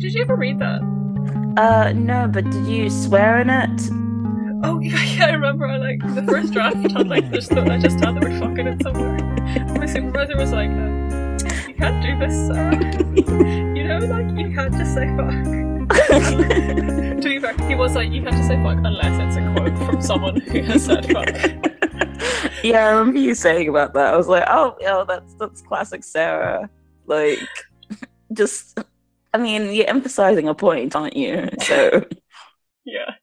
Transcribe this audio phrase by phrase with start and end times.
[0.00, 0.80] Did you ever read that?
[1.58, 3.90] Uh, no, but did you swear in it?
[4.64, 5.66] Oh yeah, yeah, I remember.
[5.66, 7.52] I like the first draft had like this.
[7.52, 9.18] I just had the word fucking it somewhere.
[9.78, 12.76] My supervisor was like, uh, "You can't do this, Sarah.
[13.76, 15.28] you know, like you can't just say fuck."
[17.20, 19.76] to be fair, he was like, "You can't just say fuck unless it's a quote
[19.86, 21.28] from someone who has said fuck."
[22.64, 24.14] yeah, I remember you saying about that.
[24.14, 26.70] I was like, "Oh, yeah, that's that's classic Sarah."
[27.06, 27.38] Like,
[28.32, 28.80] just,
[29.32, 31.48] I mean, you're emphasizing a point, aren't you?
[31.60, 32.04] So,
[32.84, 33.14] yeah.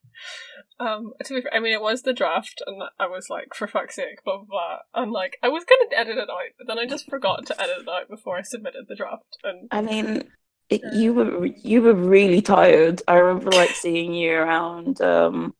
[0.79, 3.67] Um, to be fair, I mean, it was the draft, and I was like, for
[3.67, 4.79] fuck's sake, blah blah blah.
[5.03, 7.79] And like, I was gonna edit it out, but then I just forgot to edit
[7.81, 9.37] it out before I submitted the draft.
[9.43, 10.23] And I mean,
[10.69, 13.01] it, you were you were really tired.
[13.07, 15.53] I remember like seeing you around um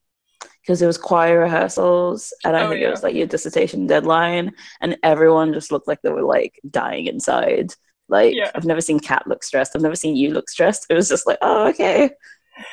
[0.62, 2.88] because it was choir rehearsals, and I Oh, think yeah.
[2.88, 7.08] it was like your dissertation deadline, and everyone just looked like they were like dying
[7.08, 7.74] inside.
[8.10, 8.52] Like Yeah.
[8.56, 9.76] I've never seen Kat look stressed.
[9.76, 10.88] I've never seen you look stressed.
[10.90, 12.12] It was just like, oh, okay,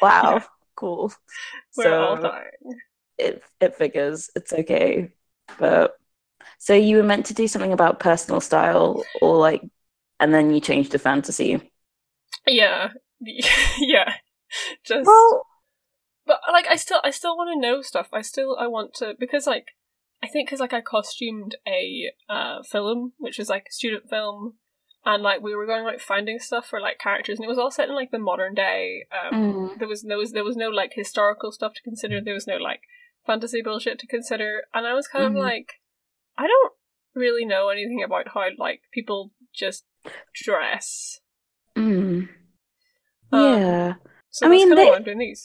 [0.03, 0.45] wow, Yeah.
[0.77, 1.13] cool.
[1.77, 2.81] we're all So dying.
[3.19, 4.31] it it figures.
[4.37, 5.13] It's okay,
[5.59, 5.97] but
[6.59, 9.63] so you were meant to do something about personal style, or like,
[10.21, 11.71] and then you changed to fantasy.
[12.47, 12.91] Yeah,
[13.79, 14.15] yeah.
[14.85, 15.47] Just Well,
[16.27, 18.09] but like I still I still want to know stuff.
[18.13, 19.69] I still I want to because like
[20.23, 24.55] I think because like I costumed a uh film which was like a student film
[25.07, 27.71] and like we were going like finding stuff for like characters and it was all
[27.71, 29.07] set in like the modern day.
[29.13, 29.79] Um, Mm.
[29.79, 32.21] There was there was there was no like historical stuff to consider.
[32.21, 32.81] There was no like
[33.27, 35.29] fantasy bullshit to consider, and I was kind Mhm.
[35.39, 35.75] of like
[36.39, 36.73] I don't
[37.15, 39.85] really know anything about how like people just
[40.35, 41.21] dress.
[41.77, 42.29] mm.
[43.33, 43.95] Um, yeah.
[44.31, 45.45] So I mean, they- why I'm doing these.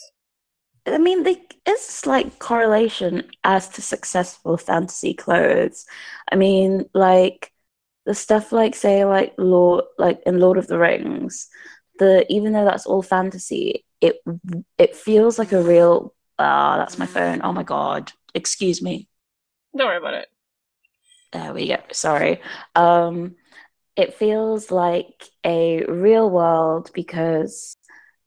[0.85, 1.35] I mean, there
[1.67, 5.85] is a slight correlation as to successful fantasy clothes.
[6.31, 7.51] I mean, like
[8.09, 11.47] the stuff like say like Lord like in Lord of the Rings,
[11.99, 14.17] the even though that's all fantasy, it
[14.79, 17.41] it feels like a real ah, that's my phone.
[17.43, 18.11] Oh my god.
[18.33, 19.07] Excuse me.
[19.77, 20.27] Don't worry about it.
[21.33, 21.77] There we go.
[21.91, 22.41] Sorry.
[22.73, 23.35] Um,
[23.95, 27.77] it feels like a real world because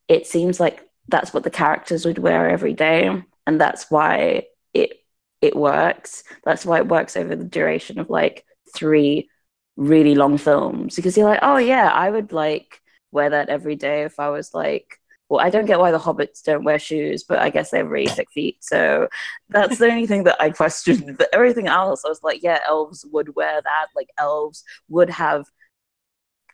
[0.06, 3.10] it seems like that's what the characters would wear every day,
[3.48, 4.92] and that's why it
[5.40, 6.22] it works.
[6.44, 8.44] That's why it works over the duration of like
[8.76, 9.28] three
[9.76, 14.02] really long films because you're like, oh yeah, I would like wear that every day
[14.04, 14.98] if I was like.
[15.28, 17.88] Well, I don't get why the hobbits don't wear shoes, but I guess they have
[17.88, 18.58] really thick feet.
[18.60, 19.08] So
[19.48, 21.16] that's the only thing that I questioned.
[21.16, 23.86] But everything else, I was like, yeah, elves would wear that.
[23.96, 25.46] Like elves would have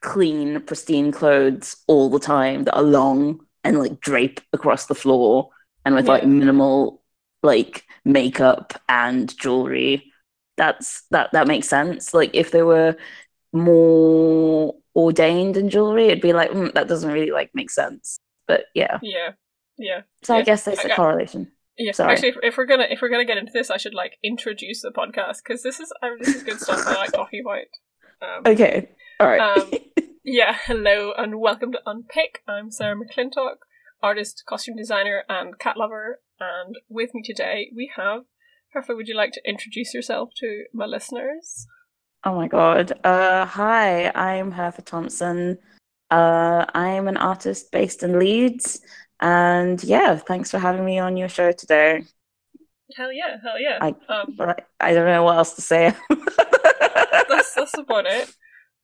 [0.01, 5.51] clean, pristine clothes all the time that are long and like drape across the floor
[5.85, 7.03] and with like minimal
[7.43, 10.08] like makeup and jewelry.
[10.59, 12.13] That's that that makes sense.
[12.13, 12.97] Like if they were
[13.53, 18.19] more ordained in jewelry, it'd be like mm, that doesn't really like make sense.
[18.47, 19.31] But yeah, Yeah,
[19.79, 21.53] yeah, so I guess there's I a got- correlation.
[21.77, 21.93] yeah.
[21.93, 22.13] Sorry.
[22.13, 24.83] Actually, if, if we're gonna if we're gonna get into this, I should like introduce
[24.83, 26.81] the podcast because this is I, this is good stuff.
[26.87, 27.59] I like talking about.
[28.21, 28.89] Um, Okay,
[29.21, 29.41] all right.
[29.41, 29.71] Um,
[30.25, 32.43] Yeah, hello and welcome to Unpick.
[32.47, 33.57] I'm Sarah McClintock,
[34.03, 36.21] artist, costume designer, and cat lover.
[36.39, 38.23] And with me today we have
[38.75, 38.95] Herfa.
[38.97, 41.67] Would you like to introduce yourself to my listeners?
[42.25, 42.93] Oh my god.
[43.05, 45.59] Uh hi, I'm Herfa Thompson.
[46.11, 48.81] Uh I'm an artist based in Leeds
[49.21, 52.05] and yeah, thanks for having me on your show today.
[52.97, 53.79] Hell yeah, hell yeah.
[53.81, 55.95] I- um, But I don't know what else to say.
[57.29, 58.35] that's that's about it.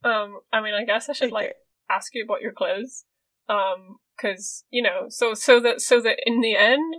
[0.05, 1.55] Um, I mean, I guess I should like
[1.91, 3.05] ask you about your clothes,
[3.49, 6.97] um, because you know, so so that so that in the end,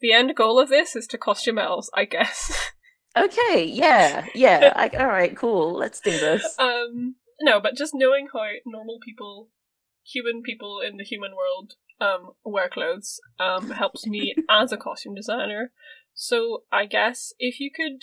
[0.00, 2.70] the end goal of this is to costume elves, I guess.
[3.18, 4.72] Okay, yeah, yeah.
[4.76, 5.76] I, all right, cool.
[5.76, 6.56] Let's do this.
[6.60, 9.48] um, no, but just knowing how normal people,
[10.04, 15.16] human people in the human world, um, wear clothes, um, helps me as a costume
[15.16, 15.72] designer.
[16.14, 18.02] So I guess if you could,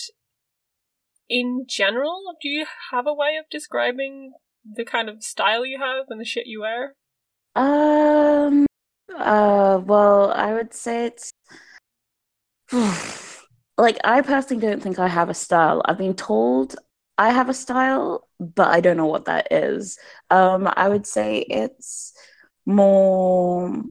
[1.30, 4.34] in general, do you have a way of describing
[4.66, 6.96] the kind of style you have and the shit you wear?
[7.56, 8.66] Um
[9.18, 11.32] uh well, I would say it's
[13.78, 15.82] like I personally don't think I have a style.
[15.86, 16.76] I've been told
[17.18, 19.98] I have a style, but I don't know what that is.
[20.30, 22.14] Um I would say it's
[22.66, 23.84] more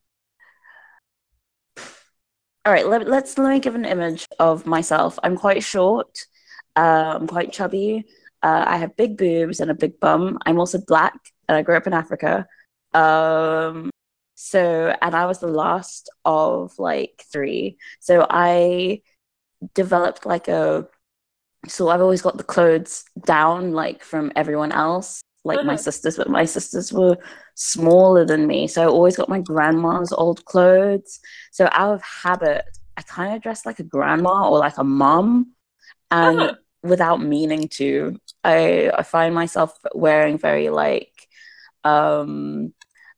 [2.64, 5.18] All right, let, let's let me give an image of myself.
[5.22, 6.26] I'm quite short.
[6.74, 8.04] Uh, I'm quite chubby.
[8.42, 10.38] Uh, I have big boobs and a big bum.
[10.44, 11.14] I'm also black,
[11.48, 12.46] and I grew up in Africa.
[12.92, 13.90] Um,
[14.50, 17.78] so, and I was the last of like three.
[18.00, 19.02] So I
[19.74, 20.88] developed like a,
[21.68, 25.22] so I've always got the clothes down like from everyone else.
[25.44, 25.76] like my Uh-huh.
[25.76, 27.16] sisters, but my sisters were
[27.54, 28.66] smaller than me.
[28.68, 31.20] So I always got my grandma's old clothes.
[31.52, 32.64] So out of habit,
[32.96, 35.52] I kind of dressed like a grandma or like a mum.
[36.10, 36.56] And Uh-huh.
[36.82, 41.12] without meaning to, I I find myself wearing very like
[41.84, 42.72] um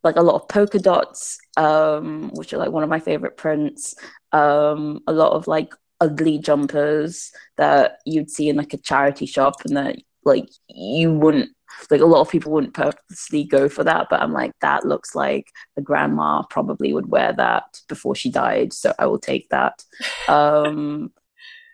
[0.04, 3.94] like a lot of polka dots, um, which are like one of my favorite prints.
[4.32, 9.54] Um, a lot of like ugly jumpers that you'd see in like a charity shop
[9.64, 11.50] and that like you wouldn't
[11.90, 15.14] like a lot of people wouldn't purposely go for that but i'm like that looks
[15.14, 15.46] like
[15.76, 19.84] a grandma probably would wear that before she died so i will take that
[20.28, 21.10] um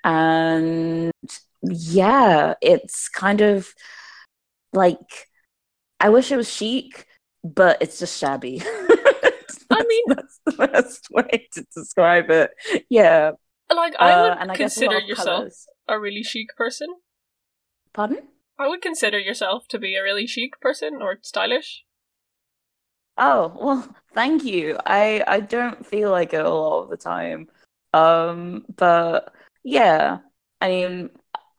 [0.05, 1.12] and
[1.62, 3.73] yeah it's kind of
[4.73, 5.29] like
[6.00, 7.06] i wish it was chic
[7.44, 8.62] but it's just shabby
[9.70, 12.50] I mean- that's the best way to describe it
[12.88, 13.32] yeah
[13.75, 15.67] Like I would uh, and I consider yourself colours.
[15.88, 16.88] a really chic person.
[17.93, 18.29] Pardon?
[18.58, 21.85] I would consider yourself to be a really chic person or stylish.
[23.17, 24.76] Oh, well, thank you.
[24.85, 27.49] I I don't feel like it a lot of the time.
[27.93, 29.32] Um, but
[29.62, 30.19] yeah,
[30.61, 31.11] I mean,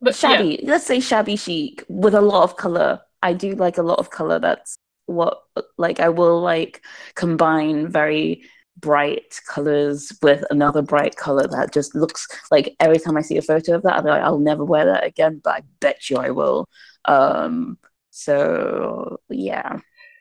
[0.02, 0.60] But yeah, shabby.
[0.64, 3.02] Let's say shabby chic with a lot of color.
[3.24, 4.40] I do like a lot of color.
[4.40, 5.42] That's what
[5.78, 6.84] like I will like
[7.16, 8.44] combine very
[8.78, 13.42] bright colors with another bright color that just looks like every time I see a
[13.42, 16.32] photo of that, I'm like, I'll never wear that again, but I bet you I
[16.32, 16.68] will.
[17.06, 17.78] Um,
[18.12, 19.80] so yeah.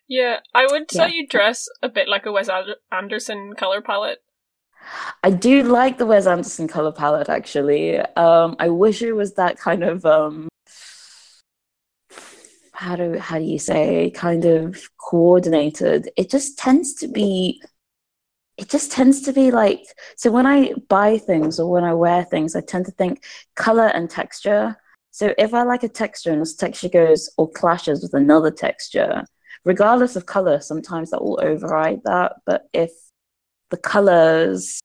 [0.08, 1.14] yeah, I would say Yeah.
[1.14, 2.48] you dress a bit like a Wes
[2.92, 4.20] Anderson color palette.
[5.22, 7.98] I do like the Wes Anderson color palette actually.
[7.98, 10.48] Um, I wish it was that kind of um
[12.74, 16.10] how do how do you say kind of coordinated.
[16.16, 17.62] It just tends to be
[18.56, 19.84] it just tends to be like
[20.16, 23.24] so when I buy things or when I wear things, I tend to think
[23.56, 24.76] color and texture.
[25.12, 29.24] So if I like a texture and this texture goes or clashes with another texture,
[29.64, 32.36] regardless of color, sometimes that will override that.
[32.44, 32.90] But if
[33.70, 34.80] the colors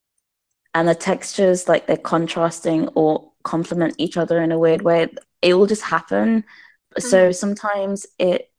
[0.73, 5.07] and the textures like they're contrasting or complement each other in a weird way
[5.41, 6.43] it will just happen
[6.97, 8.49] so sometimes it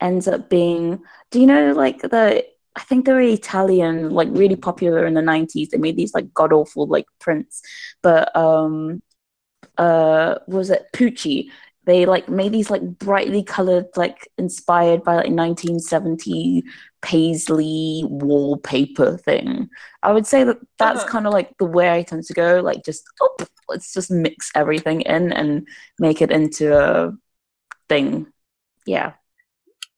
[0.00, 1.00] ends up being
[1.30, 2.44] do you know like the
[2.76, 6.32] i think they were italian like really popular in the 90s they made these like
[6.34, 7.62] god awful like prints.
[8.02, 9.02] But um
[9.78, 10.86] uh was it?
[10.94, 11.50] Pucci.
[11.84, 16.64] They like made these like brightly colored like inspired by like 1970
[17.02, 19.68] paisley wallpaper thing.
[20.02, 21.10] I would say that that's Uh-huh.
[21.10, 23.36] kind of like the way i tend to go like just oh
[23.68, 25.66] let's just mix everything in and
[25.98, 27.12] make it into a
[27.88, 28.26] thing
[28.86, 29.12] yeah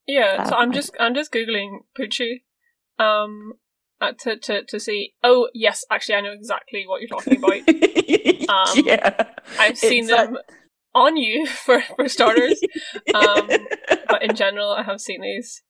[0.07, 2.43] Yeah, so Uh, I'm just I'm just googling Pucci,
[2.99, 3.55] um,
[4.01, 5.13] uh, to to to see.
[5.23, 7.61] Oh yes, actually, I know exactly what you're talking about.
[8.49, 9.25] Um, yeah
[9.59, 10.39] I've seen It's like- them
[10.95, 12.59] on you for for starters,
[13.15, 13.47] um,
[14.09, 15.63] but in general, I have seen these.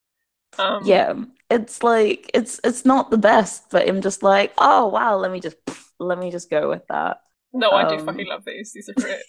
[0.59, 1.12] Um, yeah
[1.50, 5.41] it's like it's it's not the best but i'm just like oh wow let me
[5.41, 5.56] just
[6.00, 7.20] let me just go with that
[7.53, 8.73] No, I do Um, fucking love these.
[8.75, 9.23] These are great.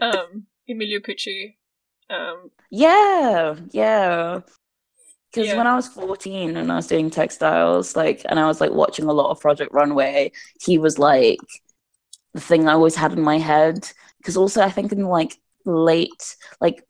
[0.00, 1.56] Um, Emilio Pucci.
[2.10, 4.40] Um, yeah yeah
[5.32, 5.54] because Yeah.
[5.54, 9.06] when i was 14 and i was doing textiles like and i was like watching
[9.06, 11.38] a lot of project runway he was like
[12.34, 13.88] the thing i always had in my head
[14.18, 15.36] because also i think in like
[15.66, 16.84] late like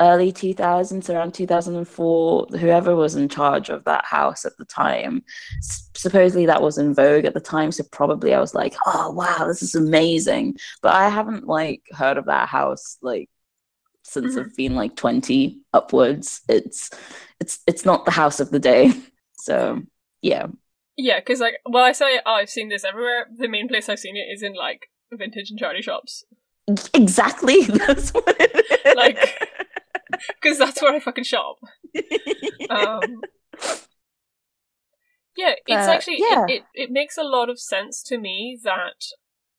[0.00, 5.22] early 2000s around 2004 whoever was in charge of that house at the time.
[5.58, 9.10] S- supposedly that was in vogue at the time so probably i was like oh
[9.12, 10.56] wow this is amazing.
[10.82, 13.28] But i haven't like heard of that house like
[14.02, 14.40] since Mhm.
[14.46, 16.40] i've been like 20 upwards.
[16.48, 16.90] It's
[17.38, 18.92] it's it's not the house of the day.
[19.42, 19.80] So
[20.20, 20.48] yeah.
[20.98, 23.26] Yeah, because like, well, I say oh, I've seen this everywhere.
[23.34, 26.24] The main place I've seen it is in like vintage and charity shops,
[26.92, 27.62] exactly.
[27.64, 28.94] That's what it is.
[28.96, 29.48] Like-
[30.40, 31.58] because that's where I fucking shop.
[32.70, 33.20] Um,
[35.36, 36.44] Yeah, it's Uh, actually yeah.
[36.46, 39.06] It, it it makes a lot of sense to me that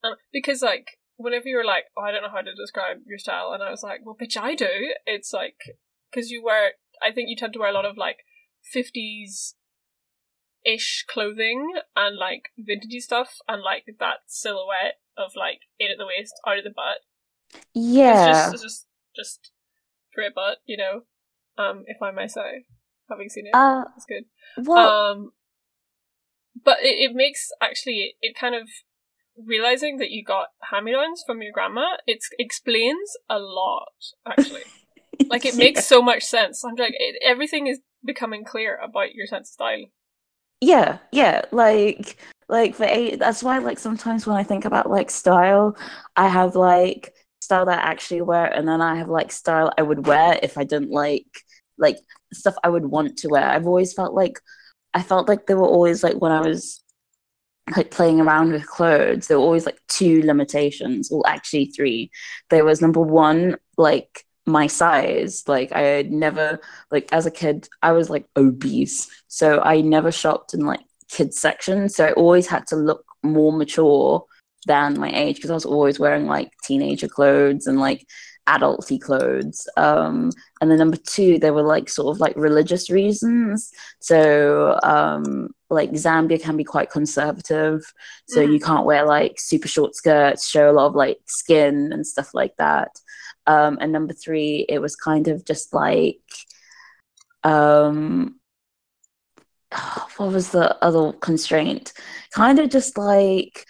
[0.04, 3.18] um, because like whenever you were like, oh, I don't know how to describe your
[3.18, 4.94] style, and I was like, well, bitch, I do.
[5.06, 5.56] It's like
[6.10, 8.18] because you wear, I think you tend to wear a lot of like
[8.62, 9.56] fifties
[10.64, 16.06] ish clothing and like vintagey stuff and like that silhouette of like in at the
[16.06, 17.00] waist, out of the butt.
[17.54, 19.51] It's yeah just it's just just
[20.12, 21.02] straight but you know.
[21.58, 22.64] Um, if I may say,
[23.10, 24.24] having seen it, uh it's good.
[24.56, 25.32] well Um,
[26.64, 28.68] but it, it makes actually it kind of
[29.36, 31.96] realizing that you got hand-me-downs from your grandma.
[32.06, 33.92] It explains a lot
[34.26, 34.62] actually.
[35.28, 36.64] Like it makes so much sense.
[36.64, 39.84] I'm like it, everything is becoming clear about your sense of style.
[40.60, 45.10] Yeah, yeah, like like for eight that's why like sometimes when I think about like
[45.10, 45.76] style,
[46.16, 49.82] I have like style that I actually wear and then I have like style I
[49.82, 51.26] would wear if I didn't like
[51.76, 51.98] like
[52.32, 53.44] stuff I would want to wear.
[53.48, 54.38] I've always felt like
[54.94, 56.82] I felt like there were always like when I was
[57.76, 62.10] like playing around with clothes, there were always like two limitations, well actually three.
[62.50, 65.42] There was number one, like my size.
[65.48, 66.60] Like I had never
[66.92, 69.10] like as a kid, I was like obese.
[69.26, 71.88] So I never shopped in like kids section.
[71.88, 74.24] So I always had to look more mature
[74.66, 78.06] than my age because I was always wearing like teenager clothes and like
[78.48, 79.68] adulty clothes.
[79.76, 83.72] Um, and then number two, there were like sort of like religious reasons.
[84.00, 87.82] So um, like Zambia can be quite conservative,
[88.28, 88.52] so mm-hmm.
[88.52, 92.34] you can't wear like super short skirts, show a lot of like skin and stuff
[92.34, 92.90] like that.
[93.46, 96.20] Um, and number three, it was kind of just like
[97.44, 98.36] um
[100.16, 101.92] what was the other constraint?
[102.32, 103.66] Kind of just like,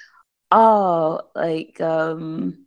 [0.52, 2.66] oh, like, um,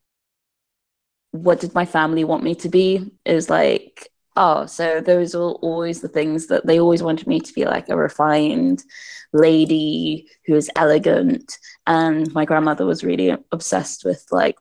[1.32, 3.12] what did my family want me to be?
[3.26, 7.54] Is like, oh, so those are always the things that they always wanted me to
[7.54, 8.84] be like a refined
[9.32, 11.58] lady who is elegant.
[11.88, 14.58] And my grandmother was really obsessed with like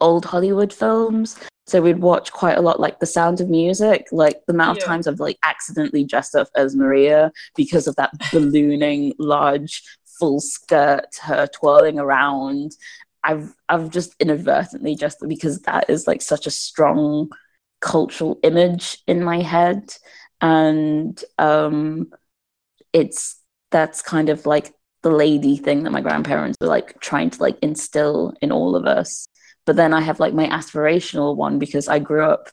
[0.00, 1.38] old Hollywood films.
[1.66, 4.84] So we'd watch quite a lot like The Sound of Music, like the amount of
[4.84, 9.82] times I've like accidentally dressed up as Maria because of that ballooning large
[10.18, 12.72] full skirt, her twirling around.
[13.22, 17.30] I've I've just inadvertently just because that is like such a strong
[17.80, 19.94] cultural image in my head.
[20.40, 22.12] And um
[22.92, 23.40] it's
[23.70, 27.58] that's kind of like the lady thing that my grandparents were like trying to like
[27.60, 29.26] instill in all of us
[29.66, 32.50] but then I have like my aspirational one because I grew up,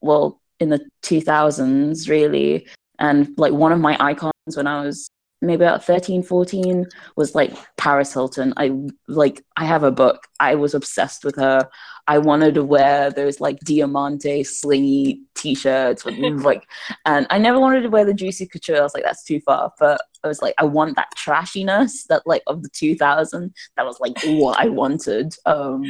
[0.00, 2.68] well, in the 2000s, really.
[2.98, 5.08] And like one of my icons when I was
[5.46, 6.86] maybe about 13, 14
[7.16, 8.52] was like Paris Hilton.
[8.56, 8.72] I
[9.08, 10.26] like, I have a book.
[10.40, 11.68] I was obsessed with her.
[12.06, 16.64] I wanted to wear those like diamante slingy t-shirts with like,
[17.06, 18.78] and I never wanted to wear the juicy couture.
[18.78, 19.72] I was like, that's too far.
[19.78, 23.54] But I was like, I want that trashiness that like of the 2000.
[23.76, 25.34] That was like what I wanted.
[25.46, 25.84] Um,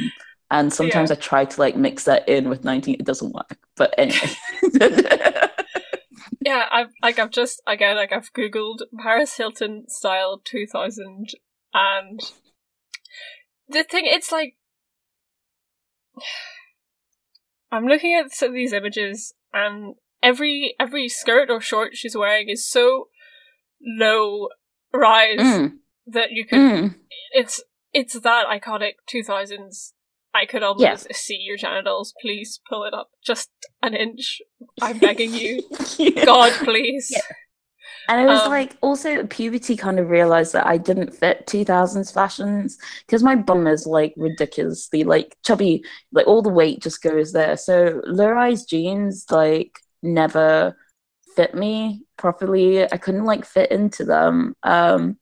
[0.51, 1.15] and sometimes yeah.
[1.17, 4.29] I try to like mix that in with 19 it doesn't work but anyway
[6.45, 11.29] yeah I've like I've just again like I've googled Paris Hilton style 2000
[11.73, 12.21] and
[13.67, 14.55] the thing it's like
[17.71, 22.47] I'm looking at some of these images and every every skirt or short she's wearing
[22.47, 23.09] is so
[23.83, 24.49] low
[24.93, 25.73] rise mm.
[26.05, 26.95] that you can mm.
[27.31, 27.61] it's
[27.91, 29.93] it's that iconic 2000s
[30.35, 30.97] I could almost yeah.
[31.15, 32.13] see your genitals.
[32.21, 33.49] Please pull it up just
[33.81, 34.41] an inch.
[34.81, 35.63] I'm begging you.
[35.97, 36.25] yeah.
[36.25, 37.09] God, please.
[37.11, 37.21] Yeah.
[38.07, 42.13] And it was um, like also puberty kind of realized that I didn't fit 2000s
[42.13, 47.31] fashions because my bum is like ridiculously like chubby, like all the weight just goes
[47.31, 47.57] there.
[47.57, 50.75] So low rise jeans like never
[51.35, 52.83] fit me properly.
[52.83, 54.55] I couldn't like fit into them.
[54.61, 55.17] Um,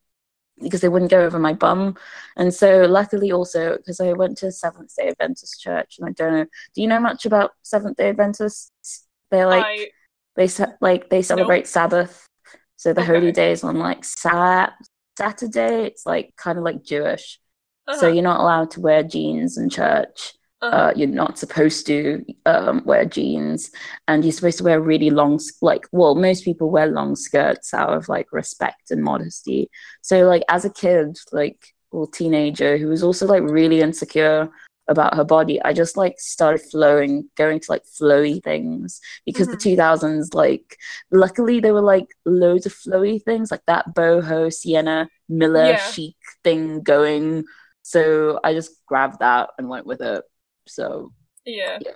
[0.63, 1.95] because they wouldn't go over my bum.
[2.35, 6.33] And so, luckily, also because I went to Seventh Day Adventist church, and I don't
[6.33, 6.45] know.
[6.73, 9.07] Do you know much about Seventh Day Adventists?
[9.31, 9.87] They're like I...
[10.35, 10.47] they
[10.81, 11.67] like they celebrate nope.
[11.67, 12.27] Sabbath,
[12.75, 13.13] so the okay.
[13.13, 14.73] holy days on like Sat
[15.17, 15.85] Saturday.
[15.85, 17.39] It's like kind of like Jewish,
[17.87, 17.99] uh-huh.
[17.99, 20.33] so you're not allowed to wear jeans in church.
[20.63, 20.77] Uh-huh.
[20.77, 23.69] Uh, you're not supposed to um, wear jeans,
[24.07, 27.89] and you're supposed to wear really long, like, well, most people wear long skirts out
[27.89, 29.69] of like respect and modesty.
[30.01, 34.49] So, like, as a kid, like, or teenager who was also like really insecure
[34.87, 39.69] about her body, I just like started flowing, going to like flowy things because mm-hmm.
[39.69, 40.77] the 2000s, like,
[41.11, 45.91] luckily there were like loads of flowy things like that boho, Sienna, Miller yeah.
[45.91, 47.43] chic thing going.
[47.81, 50.23] So I just grabbed that and went with it.
[50.67, 51.11] So
[51.45, 51.91] yeah, yeah,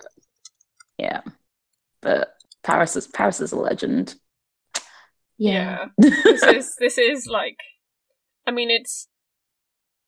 [0.98, 1.20] yeah.
[2.00, 4.14] But Paris is Paris is a legend.
[5.38, 6.10] Yeah, yeah.
[6.22, 7.58] this is this is like,
[8.46, 9.08] I mean, it's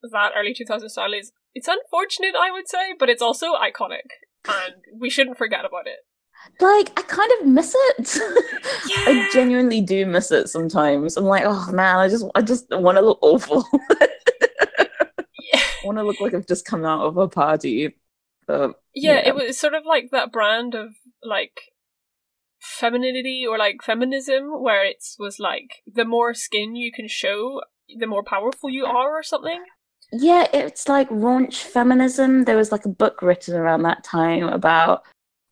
[0.03, 4.09] that early 2000 style is it's unfortunate, I would say, but it's also iconic,
[4.49, 5.99] and we shouldn't forget about it.
[6.61, 8.19] Like I kind of miss it.
[8.89, 9.05] Yeah.
[9.07, 11.17] I genuinely do miss it sometimes.
[11.17, 13.65] I'm like, oh man, I just I just want to look awful.
[14.01, 15.61] yeah.
[15.61, 17.95] I want to look like I've just come out of a party.
[18.51, 21.61] Um, yeah, yeah, it was sort of like that brand of like
[22.61, 27.61] femininity or like feminism where it was like the more skin you can show,
[27.99, 29.63] the more powerful you are, or something.
[30.13, 32.45] Yeah, it's like raunch feminism.
[32.45, 35.03] There was like a book written around that time about.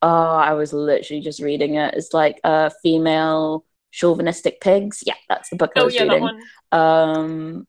[0.01, 1.95] Oh, I was literally just reading it.
[1.95, 5.03] It's like uh, female chauvinistic pigs.
[5.07, 6.41] Yeah, that's the book I oh, was yeah, reading.
[6.73, 7.67] Um,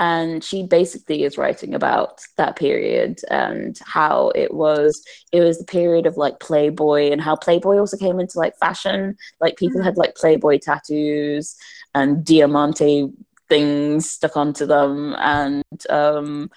[0.00, 5.64] and she basically is writing about that period and how it was it was the
[5.64, 9.16] period of like playboy and how playboy also came into like fashion.
[9.40, 9.84] Like people mm-hmm.
[9.84, 11.56] had like playboy tattoos
[11.94, 13.10] and diamante
[13.48, 16.50] things stuck onto them and um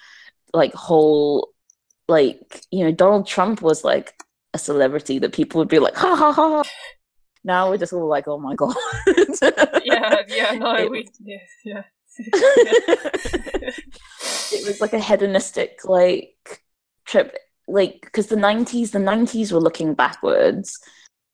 [0.54, 1.52] like whole
[2.08, 4.14] like you know donald trump was like
[4.54, 6.62] a celebrity that people would be like ha ha ha
[7.44, 8.74] now we're just all like oh my god.
[9.84, 11.82] Yeah yeah no it, we yeah yeah
[12.18, 13.74] it
[14.66, 16.62] was like a hedonistic like
[17.04, 17.36] trip
[17.68, 20.78] like because the 90s the 90s were looking backwards.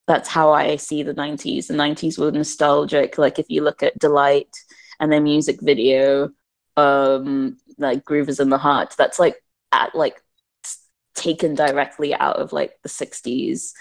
[0.05, 3.97] That's how i see the 90s the 90s were nostalgic like if you look at
[3.99, 4.53] Deee-Lite
[4.99, 6.29] and their music video
[6.75, 9.37] um like groove is in the heart that's like
[9.71, 10.21] at like
[11.15, 13.71] taken directly out of like the 60s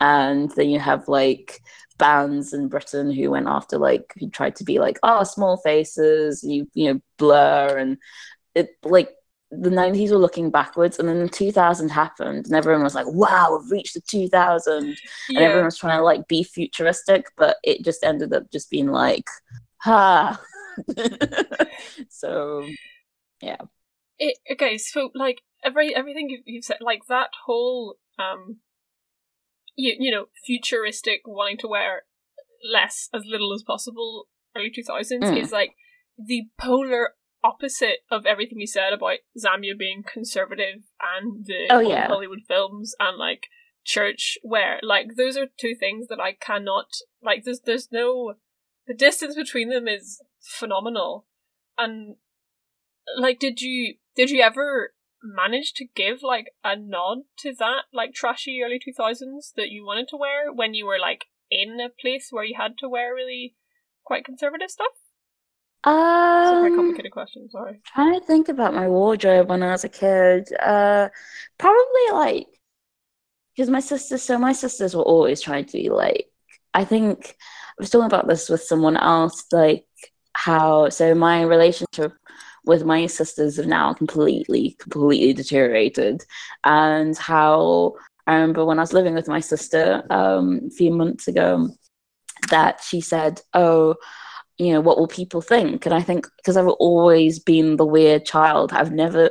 [0.00, 1.60] and then you have like
[2.00, 6.42] bands in Britain who went after like who tried to be like oh small faces
[6.42, 7.98] you you know blur and
[8.54, 9.10] it like
[9.52, 13.70] the 90s were looking backwards and then 2000 happened and everyone was like wow we've
[13.70, 14.94] reached the 2000 yeah.
[15.28, 18.88] and everyone was trying to like be futuristic but it just ended up just being
[18.88, 19.28] like
[19.78, 20.40] ha
[22.08, 22.64] so
[23.42, 23.56] yeah
[24.18, 28.58] it, okay so like every everything you've said like that whole um
[29.80, 32.02] you, you know, futuristic, wanting to wear
[32.70, 35.40] less, as little as possible, early 2000s mm.
[35.40, 35.74] is like
[36.18, 37.10] the polar
[37.42, 42.06] opposite of everything you said about Zambia being conservative and the oh, yeah.
[42.06, 43.46] Hollywood films and like
[43.84, 44.78] church wear.
[44.82, 46.86] Like those are two things that I cannot
[47.22, 48.34] like there's there's no
[48.86, 51.26] the distance between them is phenomenal.
[51.78, 52.16] And
[53.18, 58.14] like did you did you ever managed to give like a nod to that like
[58.14, 62.28] trashy early 2000s that you wanted to wear when you were like in a place
[62.30, 63.54] where you had to wear really
[64.04, 64.86] quite conservative stuff?
[65.84, 67.48] Um, It's a very complicated question.
[67.50, 67.80] Sorry.
[67.86, 70.48] Trying to think about my wardrobe when I was a kid.
[70.60, 71.08] Uh,
[71.58, 72.46] probably like
[73.54, 74.22] because my sisters.
[74.22, 76.26] So my sisters were always trying to be like.
[76.72, 77.36] I think
[77.78, 79.44] I was talking about this with someone else.
[79.52, 79.86] Like
[80.32, 82.12] how so my relationship
[82.64, 86.24] with my sisters have now completely, completely deteriorated.
[86.64, 87.94] And how
[88.26, 91.68] I remember when I was living with my sister um, a few months ago,
[92.50, 93.96] that she said, Oh,
[94.58, 95.86] you know, what will people think?
[95.86, 99.30] And I think because I've always been the weird child, I've never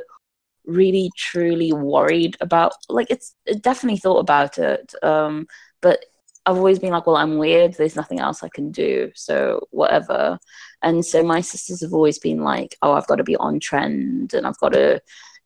[0.66, 5.46] really truly worried about like it's definitely thought about it um
[5.80, 6.04] but
[6.46, 7.74] I've always been like, well, I'm weird.
[7.74, 9.12] There's nothing else I can do.
[9.14, 10.38] So whatever.
[10.82, 14.32] And so my sisters have always been like, oh, I've got to be on trend
[14.32, 15.00] and I've got to,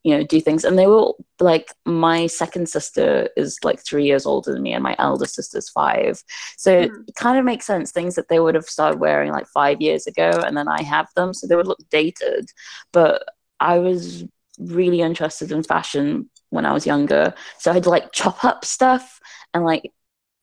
[0.04, 0.64] you know, do things.
[0.64, 4.83] And they were like, my second sister is like three years older than me and
[4.83, 6.22] my elder sister's five.
[6.57, 7.09] So mm.
[7.09, 7.90] it kind of makes sense.
[7.90, 11.09] Things that they would have started wearing like five years ago and then I have
[11.16, 11.35] them.
[11.35, 12.50] So they would look dated.
[12.92, 13.24] But
[13.59, 14.24] I was
[14.59, 17.35] really interested in fashion when I was younger.
[17.59, 19.18] So I'd like chop up stuff
[19.52, 19.90] and like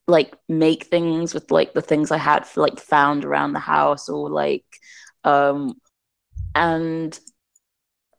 [0.06, 4.28] like make things with like the things I had like found around the house or
[4.28, 4.64] like
[5.24, 5.74] um
[6.54, 7.18] and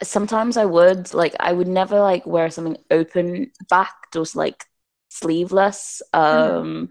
[0.01, 4.63] sometimes I would like I would never like wear something open backed or like
[5.09, 6.89] sleeveless um mm.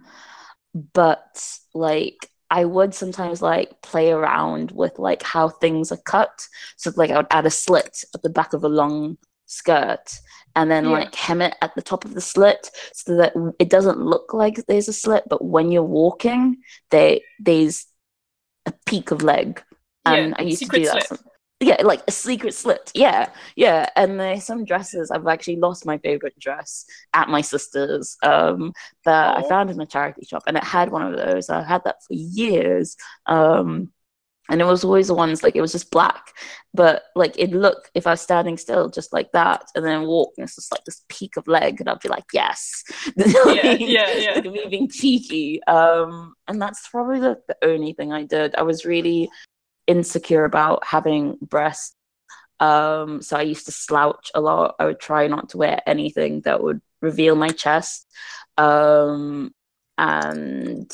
[0.92, 6.92] but like I would sometimes like play around with like how things are cut so
[6.96, 10.18] like I would add a slit at the back of a long skirt
[10.56, 10.90] and then yeah.
[10.90, 14.64] like hem it at the top of the slit so that it doesn't look like
[14.66, 16.58] there's a slit but when you're walking
[16.90, 17.86] there there's
[18.66, 19.62] a peak of leg.
[20.04, 21.18] And yeah, i used to do that some,
[21.60, 22.90] yeah like a secret slit.
[22.94, 23.88] Yeah yeah.
[23.96, 26.84] And there's some dresses i've actually lost my favorite dress
[27.14, 28.72] at my sister's um
[29.04, 31.48] that i found in a charity shop and it had one of those.
[31.50, 33.92] I had that for years um
[34.50, 36.32] and it was always the ones like it was just black.
[36.74, 39.62] But like it looked if i was standing still just like that.
[39.74, 42.24] And then walk and it's just like this peak of leg and i'd be like
[42.32, 42.82] yes.
[43.16, 44.32] Yeah yeah yeah.
[44.34, 45.62] like me being cheeky.
[45.64, 48.54] Um and that's probably the, the only thing i did.
[48.56, 49.30] I was really
[49.86, 51.94] insecure about having breasts.
[52.58, 54.74] Um so i used to slouch a lot.
[54.78, 58.06] I would try not to wear anything that would reveal my chest.
[58.58, 59.54] Um
[59.98, 60.90] and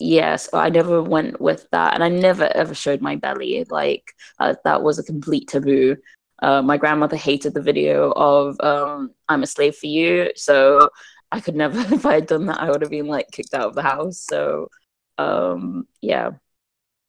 [0.00, 4.54] yes i never went with that and i never ever showed my belly like uh,
[4.64, 5.96] that was a complete taboo.
[6.42, 10.88] Uh, my grandmother hated the video of um, i'm a slave for you so
[11.30, 13.68] i could never if i had done that i would have been like kicked out
[13.68, 14.68] of the house so
[15.18, 16.30] um, yeah.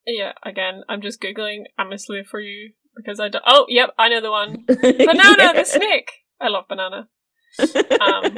[0.05, 3.91] Yeah again i'm just googling i'm a slave for you because i don't oh yep
[3.97, 4.65] i know the one.
[4.67, 6.11] Banana the snake!
[6.39, 7.07] I love banana.
[8.01, 8.37] Um,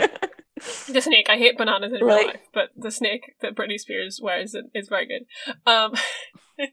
[0.88, 1.28] the snake.
[1.30, 5.08] I hate bananas in real life, but the snake that Britney Spears wears is very
[5.08, 5.26] good.
[5.70, 5.94] Um,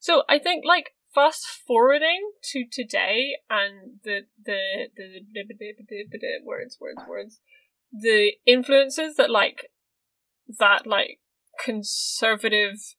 [0.00, 6.04] so I think like fast forwarding to today and the the the, the, the, the,
[6.10, 7.40] the, the words words words
[7.92, 9.70] the influences that like
[10.58, 11.20] that like
[11.62, 12.94] conservative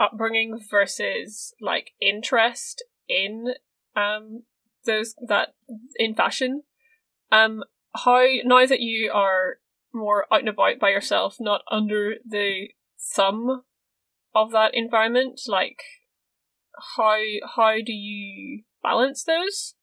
[0.00, 3.54] upbringing versus like interest in
[3.94, 4.42] um
[4.84, 5.54] those that
[5.96, 6.62] in fashion
[7.30, 7.62] um
[8.04, 9.58] how now that you are
[9.92, 12.68] more out and about by yourself not under the
[13.14, 13.62] thumb
[14.34, 15.82] of that environment like
[16.96, 17.18] how
[17.56, 19.74] how do you balance those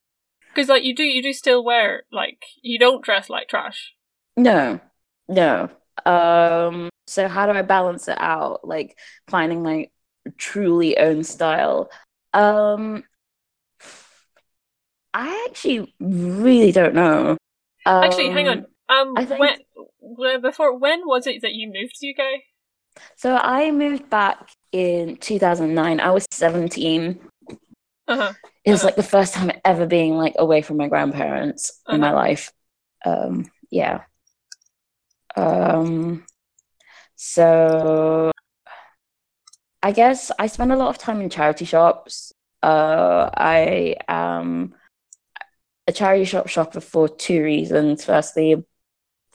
[0.54, 3.94] because like you do you do still wear like you don't dress like trash
[4.36, 4.80] No,
[5.28, 5.70] no.
[6.06, 8.68] Um, so how do I balance it out?
[8.68, 8.98] Like
[9.28, 9.90] finding my
[10.38, 11.90] truly own style.
[12.34, 13.04] Um,
[15.14, 17.38] I actually really don't know.
[17.86, 19.40] Actually hang on Um, um I think-
[20.00, 22.42] when before when was it that you moved to uk
[23.16, 26.00] So I moved back in 2009.
[26.00, 27.20] I was 17.
[28.08, 28.34] uh-huh
[28.66, 28.88] It was Uh-huh.
[28.88, 32.16] like the first time ever being like away from my grandparents in my Uh-huh.
[32.16, 32.52] life.
[33.06, 34.04] Um, yeah.
[35.36, 36.26] Um,
[37.16, 38.32] so
[39.82, 42.32] I guess I spend a lot of time in charity shops.
[42.62, 44.76] Uh, I am
[45.88, 48.06] a charity shop shopper for two reasons.
[48.06, 48.64] Firstly,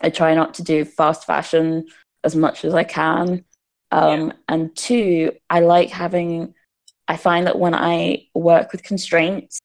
[0.00, 1.86] I try not to do fast fashion
[2.24, 3.44] as much as I can.
[3.90, 6.54] Um, and two, I like having,
[7.06, 9.60] I find that when I work with constraints,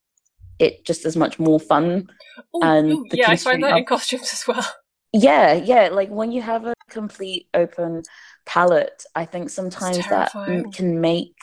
[0.59, 2.09] it just is much more fun.
[2.55, 4.65] Ooh, And ooh, yeah i find that in costumes as well
[5.13, 5.89] Yeah, yeah.
[5.91, 8.01] Like when you have a complete open
[8.47, 11.35] palette, I think sometimes that m- can make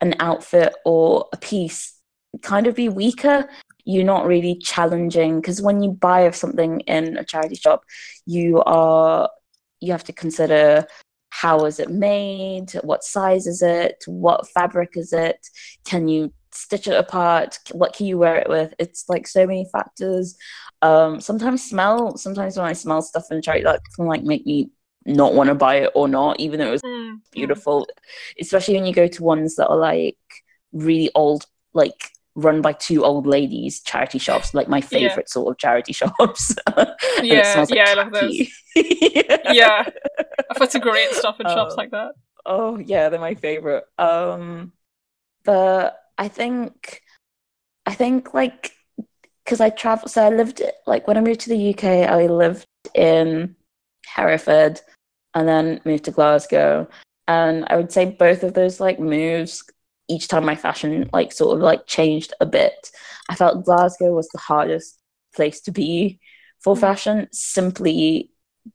[0.00, 1.92] an outfit or a piece
[2.40, 3.50] kind of be weaker.
[3.86, 7.84] You're not really challenging because when you buy something in a charity shop,
[8.26, 9.30] you are
[9.80, 10.86] you have to consider
[11.30, 15.46] how is it made, what size is it, what fabric is it,
[15.84, 18.72] can you stitch it apart, what can you wear it with?
[18.78, 20.36] It's like so many factors
[20.82, 24.44] um sometimes smell sometimes when i smell stuff in a charity that can like make
[24.44, 24.70] me
[25.06, 27.16] not want to buy it or not even though it was mm.
[27.32, 27.86] beautiful
[28.40, 30.18] especially when you go to ones that are like
[30.72, 34.82] really old like run by two old ladies charity shops like my Yeah.
[35.08, 36.54] favorite sort of charity shops
[37.22, 38.52] Yeah, like yeah, I love those.
[38.74, 39.28] khaki.
[39.52, 39.84] yeah
[40.50, 42.12] i've got some great stuff in shops Um, like that
[42.48, 43.82] Oh yeah, they're my favorite.
[43.98, 44.72] Um,
[45.44, 47.02] but I think,
[47.84, 48.70] I think like,
[49.44, 50.06] because I travel.
[50.06, 53.56] So I lived like when I moved to the UK, I lived in
[54.06, 54.80] Hereford,
[55.34, 56.86] and then moved to Glasgow.
[57.26, 59.64] And I would say both of those like moves,
[60.08, 62.90] each time my fashion like sort of like changed a bit.
[63.28, 64.98] I felt Glasgow was the hardest
[65.34, 66.18] place to be
[66.62, 66.80] for Mm.
[66.80, 68.30] fashion, simply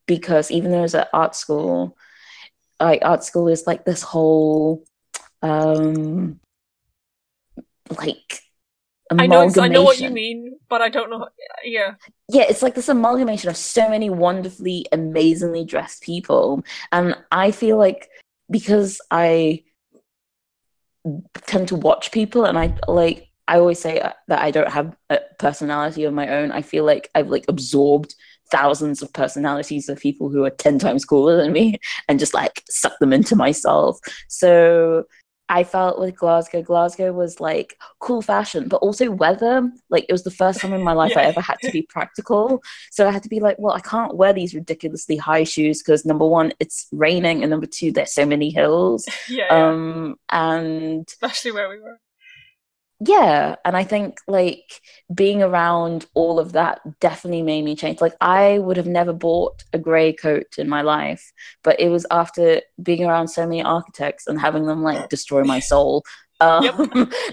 [0.08, 1.98] because even though I was at art school,
[2.80, 4.84] like art school is like this whole
[5.42, 6.40] um
[7.98, 8.42] like
[9.18, 11.28] i know i know what you mean but i don't know
[11.64, 11.96] yeah
[12.30, 17.78] yeah it's like this amalgamation of so many wonderfully amazingly dressed people and i feel
[17.78, 18.08] like
[18.50, 19.62] because i
[21.48, 24.96] tend to watch people and i like i always say uh, that i don't have
[25.10, 26.52] a personality of my own.
[26.52, 28.16] I feel like i've like absorbed
[28.52, 32.64] thousands of personalities of people who are 10 times cooler than me and just like
[32.70, 33.98] suck them into myself.
[34.28, 35.06] So
[35.52, 39.70] I felt with Glasgow, Glasgow was like cool fashion, but also weather.
[39.90, 42.64] Like it was the first time in my life I ever had to be practical.
[42.90, 46.06] So I had to be like, well, I can't wear these ridiculously high shoes because
[46.06, 49.06] number one, it's raining, and number two, there's so many hills.
[49.30, 49.70] yeah, yeah.
[49.70, 52.00] Um, and especially where we were
[53.04, 54.80] yeah, and I think like
[55.14, 58.00] being around all of that definitely made me change.
[58.00, 61.32] Like I would have never bought a grey coat in my life,
[61.64, 65.60] but it was after being around so many architects and having them like destroy my
[65.60, 66.04] soul.
[66.42, 66.74] Um, Yep.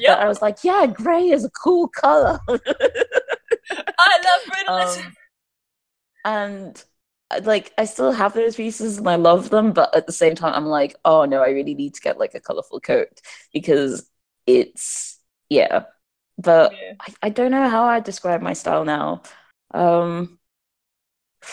[0.06, 0.18] that Yep.
[0.20, 2.38] I was like, yeah, grey is a cool color.
[3.98, 5.12] i love brutalism um,
[6.24, 6.84] and
[7.30, 10.34] uh, like I still have those pieces and I love them, but at the same
[10.34, 13.20] time, I'm like, oh no, I really need to get like a colorful coat
[13.52, 14.08] because
[14.46, 15.17] it's
[15.48, 15.84] yeah.
[16.38, 19.22] But yeah I, I don't know how I describe my style now.
[19.72, 20.38] Um,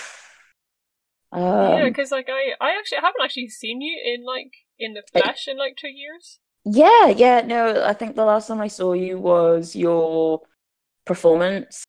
[1.35, 5.03] yeah um, because like i i actually haven't actually seen you in like in the
[5.11, 8.93] flesh in like two years yeah, yeah, no, I think the last time I saw
[8.93, 10.41] you was your
[11.05, 11.83] performance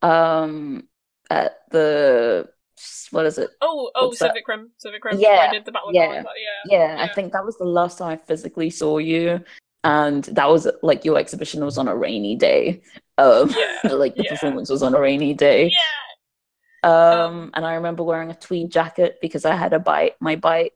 [0.00, 0.86] um
[1.28, 2.48] at the
[3.10, 3.50] what is it?
[3.60, 4.28] oh oh What's that?
[4.28, 6.22] Civic Room Civic Room Yeah, i did the battle yeah, yeah
[6.70, 9.40] yeah Yeah, I think that was the last time I physically saw you,
[9.84, 12.82] and that was like your exhibition was on a rainy day.
[13.18, 14.30] Um, Yeah, like the yeah.
[14.30, 15.70] performance was on a rainy day.
[15.70, 15.98] yeah
[16.82, 20.74] Um, and I remember wearing a tweed jacket because I had a bike, my bike,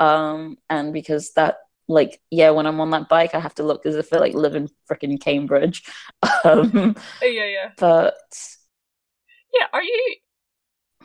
[0.00, 3.86] um, and because that like yeah, when I'm on that bike, I have to look
[3.86, 5.84] as if I like live in freaking Cambridge.
[6.44, 7.72] Um, Oh, yeah, yeah.
[7.78, 8.14] but
[9.52, 10.16] Yeah, are you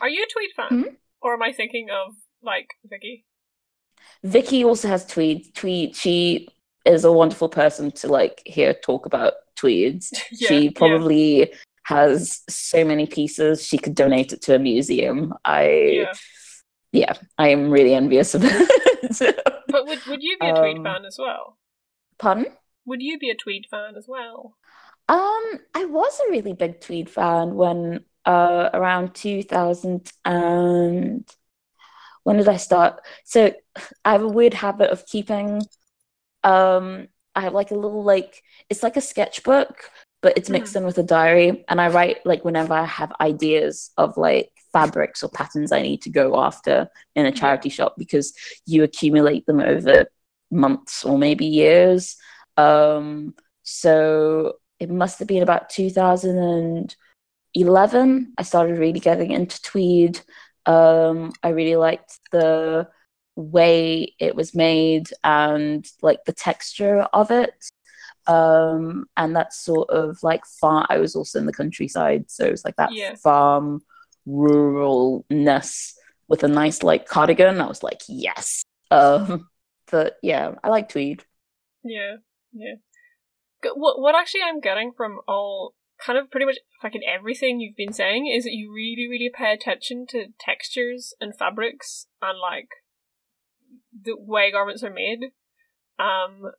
[0.00, 0.70] are you a tweed fan?
[0.70, 0.94] Hmm?
[1.22, 3.26] Or am I thinking of like Vicky?
[4.22, 5.54] Vicky also has tweed.
[5.54, 5.94] Tweed.
[5.96, 6.48] She
[6.84, 10.12] is a wonderful person to like hear talk about tweeds.
[10.30, 10.70] Yeah, she yeah.
[10.74, 11.52] probably
[11.84, 13.66] has so many pieces.
[13.66, 15.34] She could donate it to a museum.
[15.44, 16.12] I Yeah.
[16.92, 19.40] yeah, I am really envious of it.
[19.70, 21.58] But would would you be a tweed Um, fan as well?
[22.18, 22.46] Pardon?
[22.84, 24.58] Would you be a tweed fan as well?
[25.08, 31.28] Um, I was a really big Tweed fan when uh around 2000 and
[32.24, 33.00] when did I start?
[33.24, 33.52] So
[34.04, 35.62] I have a weird habit of keeping
[36.44, 39.90] um I have like a little like it's like a sketchbook,
[40.22, 43.90] but it's mixed in with a diary and I write like whenever I have ideas
[43.96, 48.32] of like fabrics or patterns I need to go after in a charity shop because
[48.66, 50.06] you accumulate them over
[50.50, 52.16] months or maybe years.
[52.56, 60.20] Um so it must have been about 2011 i started really getting into tweed.
[60.66, 62.88] Um i really liked the
[63.36, 67.54] way it was made and like the texture of it
[68.26, 72.50] um and that sort of like farm i was also in the countryside so it
[72.50, 73.14] was like that Yeah.
[73.14, 73.80] farm
[74.28, 75.92] ruralness
[76.28, 79.48] with a nice like cardigan i was like yes um
[79.90, 81.24] but yeah i like tweed
[81.82, 82.16] Yeah,
[82.52, 82.74] yeah.
[83.74, 87.92] What what actually I'm getting from all kind of pretty much fucking everything you've been
[87.92, 92.68] saying is that you really really pay attention to textures and fabrics and like
[94.02, 95.32] the way garments are made.
[95.98, 96.52] Um.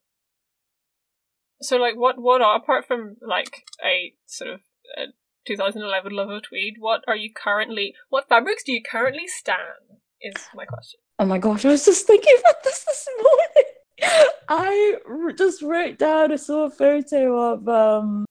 [1.62, 4.62] So like, what what are apart from like a sort of
[4.98, 5.14] a
[5.48, 6.76] 2011 love of tweed?
[6.80, 7.94] What are you currently?
[8.10, 11.00] What fabrics do you currently stand Is my question.
[11.20, 14.28] Oh my gosh, I was just thinking about this this morning.
[14.50, 14.98] I
[15.38, 18.26] just wrote down, I saw a photo of um,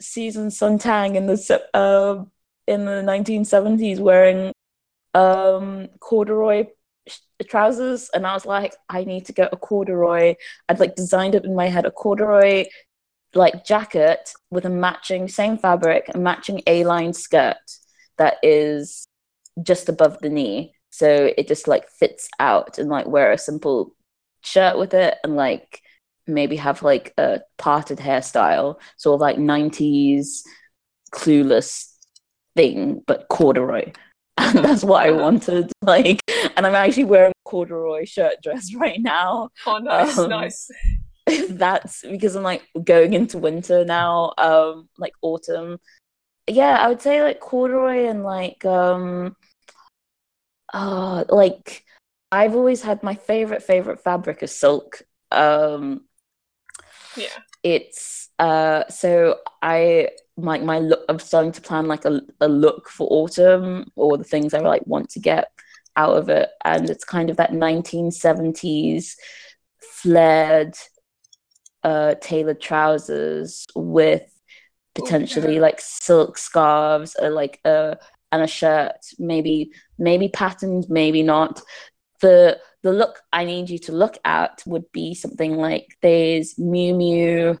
[0.00, 2.24] Susan Sontag in the uh,
[2.66, 4.52] in the 1970s wearing
[5.14, 6.66] um, corduroy
[7.48, 10.36] trousers, and I was like, I need to get a corduroy.
[10.68, 12.66] I'd like designed it in my head a corduroy
[13.34, 17.56] like jacket with a matching same fabric, a matching A-line skirt
[18.18, 19.06] that is
[19.62, 20.74] just above the knee.
[20.90, 23.94] So it just like fits out and like wear a simple
[24.42, 25.82] shirt with it and like
[26.26, 28.76] maybe have like a parted hairstyle.
[28.96, 30.42] Sort of like 90s
[31.12, 31.90] clueless
[32.56, 33.92] thing but corduroy.
[34.36, 36.20] And that's what i wanted like
[36.56, 40.70] and i'm actually wearing a corduroy shirt dress right now Oh, nice, Um, nice.
[41.50, 45.78] that's because i'm like going into winter now um like autumn
[46.46, 49.34] yeah i would say like corduroy and like um
[50.72, 51.84] uh like
[52.30, 56.02] i've always had my favorite favorite fabric is silk um
[57.16, 57.28] Yeah.
[57.62, 62.88] it's uh so i like my look i'm starting to plan like a, a look
[62.88, 65.50] for autumn or the things i like want to get
[65.96, 66.50] out of it.
[66.64, 69.14] And it's kind of that 1970s
[69.80, 70.74] flared
[71.82, 74.22] uh tailored trousers with
[74.94, 77.98] potentially like silk scarves or like a
[78.32, 78.96] and a shirt.
[79.18, 81.60] Maybe maybe patterned maybe not.
[82.20, 86.94] The the look I need you to look at would be something like there's Miu
[86.94, 87.58] Miu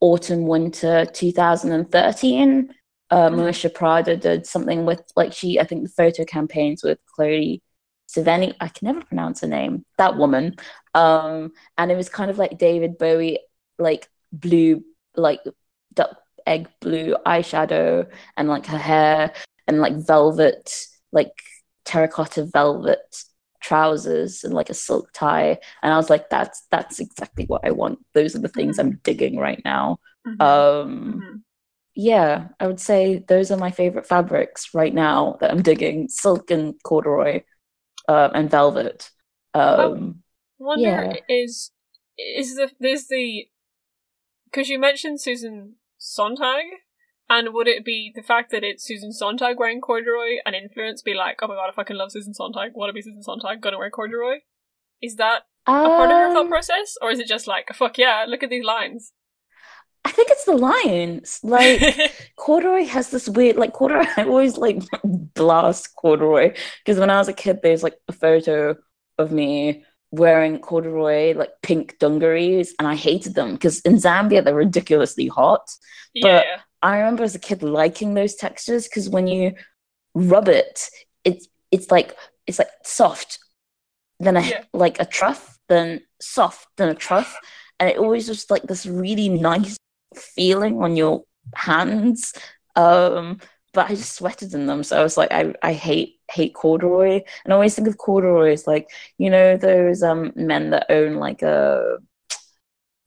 [0.00, 2.74] Autumn Winter 2013.
[3.10, 3.36] Uh, Mhm.
[3.40, 7.62] Miuccia Prada did something with like she I think the photo campaigns with Chloe
[8.08, 8.54] Sevigny.
[8.60, 9.84] I can never pronounce her name.
[9.96, 10.56] That woman.
[10.94, 13.38] Um, and it was kind of like David Bowie,
[13.78, 14.82] like blue,
[15.16, 15.40] like
[15.94, 16.16] duck
[16.46, 19.32] egg blue eyeshadow, and like her hair
[19.66, 21.32] and like velvet, like
[21.84, 23.24] terracotta velvet
[23.60, 27.70] trousers and like a silk tie and i was like that's that's exactly what i
[27.72, 30.40] want those are the things i'm digging right now Mhm.
[30.40, 31.42] um Mhm.
[31.98, 36.50] Yeah i would say those are my favorite fabrics right now that i'm digging silk
[36.50, 37.42] and corduroy
[38.08, 39.10] um, and velvet
[39.54, 40.22] um
[40.60, 41.16] Wonder Yeah.
[41.28, 41.72] is
[42.16, 43.48] is the there's the
[44.44, 46.64] because you mentioned Susan Sontag,
[47.28, 51.02] and would it be the fact that it's Susan Sontag wearing corduroy an influence?
[51.02, 52.72] Be like, oh my god, I fucking love Susan Sontag.
[52.74, 53.60] Want to be Susan Sontag?
[53.60, 54.38] Gonna wear corduroy?
[55.00, 57.98] Is that a part of your thought um, process, or is it just like, fuck
[57.98, 59.12] yeah, look at these lines?
[60.08, 61.40] I think it's the Lions.
[61.42, 61.80] like
[62.36, 64.82] corduroy has this weird like corduroy i always like
[65.34, 68.74] blast corduroy because when i was a kid there's like a photo
[69.18, 74.54] of me wearing corduroy like pink dungarees and i hated them because in zambia they're
[74.54, 75.68] ridiculously hot
[76.14, 76.42] yeah,
[76.82, 79.52] i remember as a kid liking those textures because when you
[80.14, 80.88] rub it
[81.24, 82.16] it's it's like
[82.46, 83.38] it's like soft
[84.20, 84.64] then a Yeah.
[84.72, 87.36] like a truff then soft then a truff,
[87.78, 89.76] and it always just like this really nice
[90.14, 92.34] feeling on your hands.
[92.76, 93.40] Um,
[93.74, 97.22] but I just sweated in them, so I was like, I, I hate hate corduroy,
[97.44, 101.16] and I always think of corduroy as like you know those um men that own
[101.16, 101.98] like a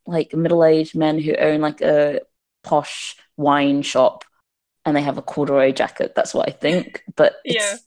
[0.05, 2.21] like middle aged men who own like a
[2.63, 4.23] posh wine shop
[4.85, 6.13] and they have a corduroy jacket.
[6.15, 7.03] That's what I think.
[7.15, 7.77] But Yeah.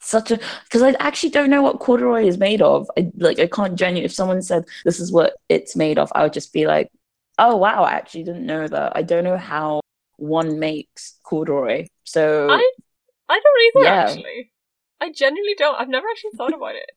[0.00, 2.90] such a because I actually don't know what corduroy is made of.
[2.98, 6.22] I like I can't genuinely if someone said this is what it's made of, I
[6.22, 6.90] would just be like,
[7.38, 8.92] oh wow, I actually didn't know that.
[8.96, 9.80] I don't know how
[10.16, 11.86] one makes corduroy.
[12.04, 12.70] So I
[13.28, 14.02] I don't either Yeah.
[14.10, 14.52] actually.
[15.00, 15.76] I genuinely don't.
[15.80, 16.90] I've never actually thought about it.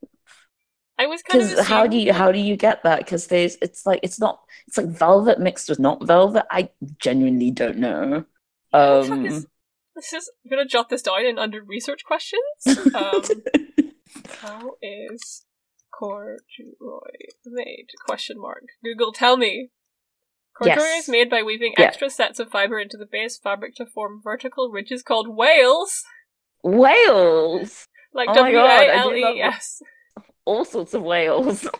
[1.00, 3.00] I was kind of how do you how do you get that?
[3.00, 6.46] Because there's it's like it's not it's like velvet mixed with not velvet.
[6.52, 6.69] I
[7.00, 8.26] genuinely don't know.
[8.72, 9.48] What the fuck Um, is-
[9.96, 12.43] This is I'm gonna jot this down in under research questions.
[12.93, 13.22] Um,
[14.41, 15.46] how is
[15.98, 17.88] corduroy made?
[18.06, 18.63] Question mark.
[18.84, 19.69] Google, tell me.
[20.58, 21.04] Corduroy Yes.
[21.04, 21.86] is made by weaving Yeah.
[21.86, 26.04] extra sets of fiber into the base fabric to form vertical ridges called wales,
[26.63, 29.82] whales, like Oh W A L E S.
[30.46, 31.68] all sorts of whales.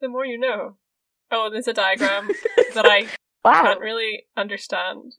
[0.00, 0.76] The more you know.
[1.32, 2.28] Oh, there's a diagram
[2.74, 3.08] that I
[3.44, 3.62] Wow.
[3.64, 5.14] can't really understand.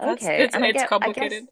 [0.00, 1.42] That's- Okay, it's, and I it's get- I complicated.
[1.42, 1.48] guess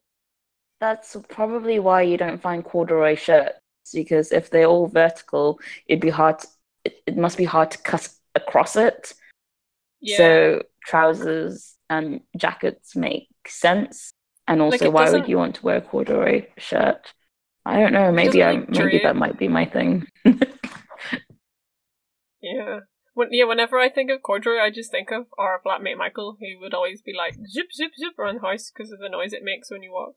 [0.81, 3.59] that's probably why you don't find corduroy shirts
[3.93, 6.39] because if they're all vertical, it'd be hard.
[6.39, 6.49] To,
[6.85, 9.13] it, it must be hard to cut across it.
[10.01, 10.17] yeah.
[10.17, 14.13] So trousers and jackets make sense.
[14.49, 17.13] And also, it why would you want to wear a corduroy shirt?
[17.65, 18.11] I don't know.
[18.11, 20.07] Maybe I maybe that might be my thing.
[22.41, 22.81] Yeah.
[23.15, 26.61] When, yeah, whenever I think of corduroy, I just think of our flatmate Michael, who
[26.61, 29.43] would always be like, zoop, zoop, zoop around the house because of the noise it
[29.43, 30.15] makes when you walk.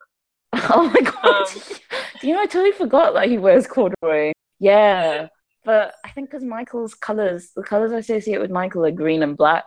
[0.54, 1.48] oh my god!
[1.48, 1.78] Um,
[2.22, 4.32] you know, I totally forgot that he wears corduroy.
[4.60, 5.28] Yeah,
[5.66, 9.38] but I think because Michael's colors, the colors I associate with Michael are green and
[9.38, 9.66] black,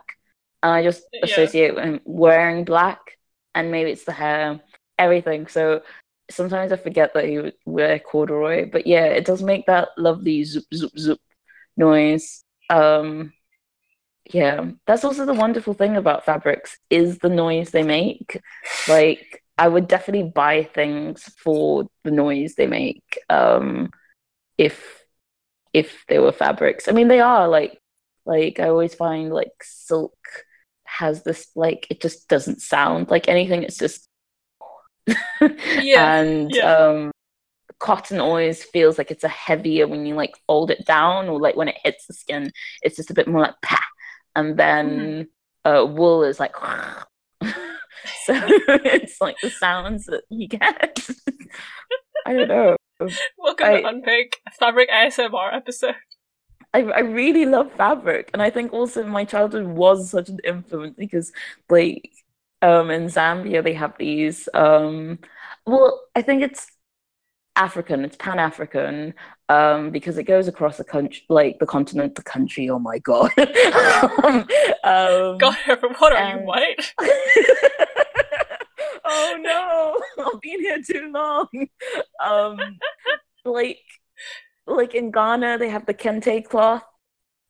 [0.63, 1.25] and I just Yeah.
[1.25, 2.99] associate him wearing black,
[3.55, 4.59] and maybe it's the hair,
[4.99, 5.47] everything.
[5.47, 5.81] So
[6.29, 10.43] sometimes I forget that he would wear corduroy, but yeah, it does make that lovely
[10.43, 11.19] zoop zoop zoop
[11.77, 12.43] noise.
[12.69, 13.33] Um,
[14.31, 18.41] yeah, that's also the wonderful thing about fabrics is the noise they make.
[18.89, 23.19] Like I would definitely buy things for the noise they make.
[23.29, 23.89] Um,
[24.57, 25.03] if
[25.77, 27.79] if they were fabrics, I mean they are like
[28.25, 30.17] like I always find like silk
[30.85, 33.63] has this like it just doesn't sound like anything.
[33.63, 34.07] It's just
[35.81, 36.73] Yeah, and yeah.
[36.73, 37.11] um
[37.79, 41.55] cotton always feels like it's a heavier when you like fold it down or like
[41.55, 43.79] when it hits the skin it's just a bit more like pa
[44.35, 45.27] and then
[45.63, 46.55] uh wool is like
[47.41, 51.07] so it's like the sounds that you get
[52.25, 55.95] i don't know Welcome I- to Unpick Fabric ASMR episode.
[56.73, 60.95] I, I really love fabric and i think also my childhood was such an influence
[60.97, 61.31] because
[61.69, 62.11] like
[62.61, 65.17] um in zambia they have these um
[65.65, 66.67] well i think it's
[67.55, 69.13] african it's pan-african
[69.47, 73.31] um because it goes across the country like the continent the country oh my god
[74.83, 75.55] um, God,
[75.99, 76.93] what are you white?
[79.17, 79.37] oh
[80.17, 80.25] no.
[80.33, 81.47] I've been here too long.
[82.23, 82.59] Um
[83.45, 83.79] like
[84.65, 86.83] like in ghana they have the kente cloth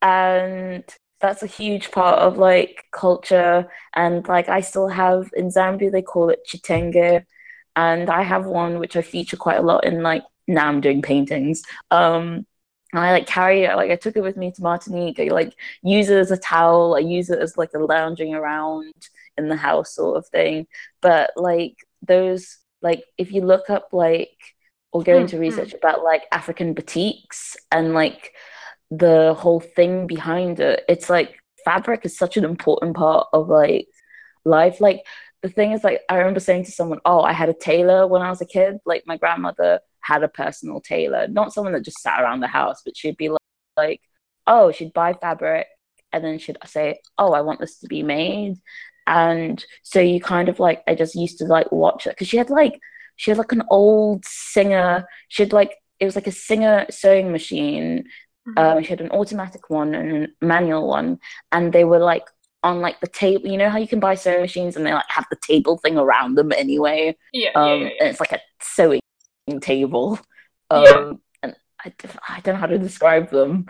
[0.01, 0.83] and
[1.19, 3.69] that's a huge part of like culture.
[3.95, 7.23] And like i still have in zambia they call it chitenge.
[7.75, 11.01] And i have one which i feature quite a lot in like now i'm doing
[11.01, 11.63] paintings.
[11.91, 12.45] Um
[12.93, 15.19] and I like carry it, like I took it with me to Martinique.
[15.19, 15.53] I like
[15.83, 16.95] use it as a towel.
[16.95, 18.93] I use it as like a lounging around
[19.37, 20.67] in the house sort of thing.
[21.01, 24.37] But like those, like if you look up like
[24.91, 25.49] or go into hmm, hmm.
[25.49, 28.33] research about like African batiks and like
[28.89, 33.87] the whole thing behind it, it's like fabric is such an important part of like
[34.45, 34.79] life.
[34.79, 35.03] Like
[35.41, 38.21] the thing is, like I remember saying to someone, "Oh, I had a tailor when
[38.21, 38.77] I was a kid.
[38.85, 42.81] Like my grandmother had a personal tailor, not someone that just sat around the house,
[42.85, 43.39] but she'd be like,
[43.75, 44.01] like
[44.47, 45.67] oh, she'd buy fabric
[46.13, 48.57] and then she'd say, oh, I want this to be made."
[49.07, 52.37] And so you kind of like, I just used to like watch it because she
[52.37, 52.79] had like,
[53.15, 55.07] she had like an old Singer.
[55.29, 58.05] She had like, it was like a Singer sewing machine
[58.47, 58.77] Mhm.
[58.77, 61.19] um, she had an automatic one and a manual one,
[61.51, 62.23] and they were like
[62.63, 63.47] on like the table.
[63.49, 65.97] You know how you can buy sewing machines and they like have the table thing
[65.97, 67.17] around them anyway.
[67.33, 69.01] yeah, Um, yeah, yeah, and it's like a sewing
[69.59, 70.19] table.
[70.69, 71.13] Um, Yeah.
[71.43, 71.93] and I,
[72.29, 73.65] I don't know how to describe them,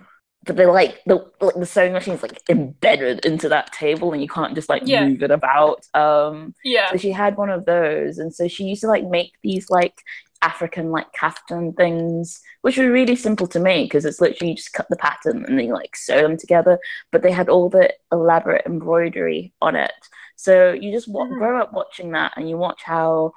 [0.48, 4.28] but they're like the like the sewing machine's like embedded into that table, and you
[4.28, 5.06] can't just like Yeah.
[5.08, 5.86] move it about.
[5.94, 6.90] Um, yeah.
[6.92, 10.02] so she had one of those, and so she used to like make these like
[10.42, 14.74] African like kaftan things, which were really simple to make because it's literally you just
[14.74, 16.80] cut the pattern and then you like sew them together.
[17.12, 19.92] But they had all the elaborate embroidery on it.
[20.36, 21.38] So you just w- Mhm.
[21.40, 23.34] grow up watching that and you watch how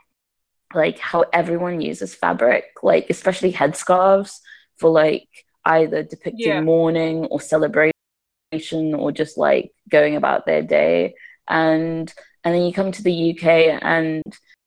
[0.74, 4.38] like how everyone uses fabric, like especially headscarves
[4.76, 5.28] for like
[5.64, 6.60] either depicting Yeah.
[6.60, 7.92] mourning or celebration
[8.94, 11.14] or just like going about their day.
[11.48, 12.12] And
[12.44, 14.22] and then you come to the UK and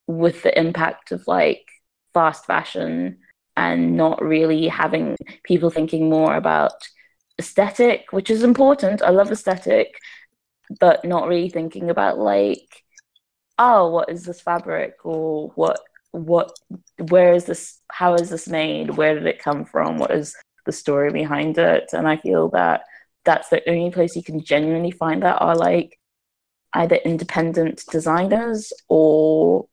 [0.08, 1.66] with the impact of like
[2.14, 3.18] fast fashion
[3.58, 6.74] and not really having people thinking more about
[7.40, 9.02] aesthetic, which is important.
[9.02, 9.96] I love aesthetic,
[10.80, 12.84] but not really thinking about like,
[13.58, 15.80] oh, what is this fabric or what
[16.12, 16.52] what
[17.10, 18.92] where is this how is this made?
[18.92, 19.98] Where did it come from?
[19.98, 20.36] What is
[20.66, 21.90] the story behind it?
[21.94, 22.84] And I feel that
[23.26, 26.00] that's the only place you can genuinely find that are like
[26.74, 29.68] either independent designers or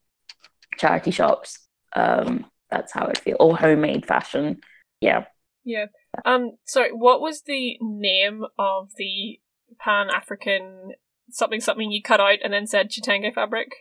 [0.77, 1.59] charity shops.
[1.95, 4.61] Um, that's how I feel, or homemade fashion.
[5.01, 5.25] Yeah.
[5.63, 5.87] Yeah.
[6.25, 6.51] Um.
[6.65, 6.91] Sorry.
[6.91, 9.39] What was the name of the
[9.79, 10.93] Pan African
[11.29, 13.71] something something you cut out and then said chitenge fabric?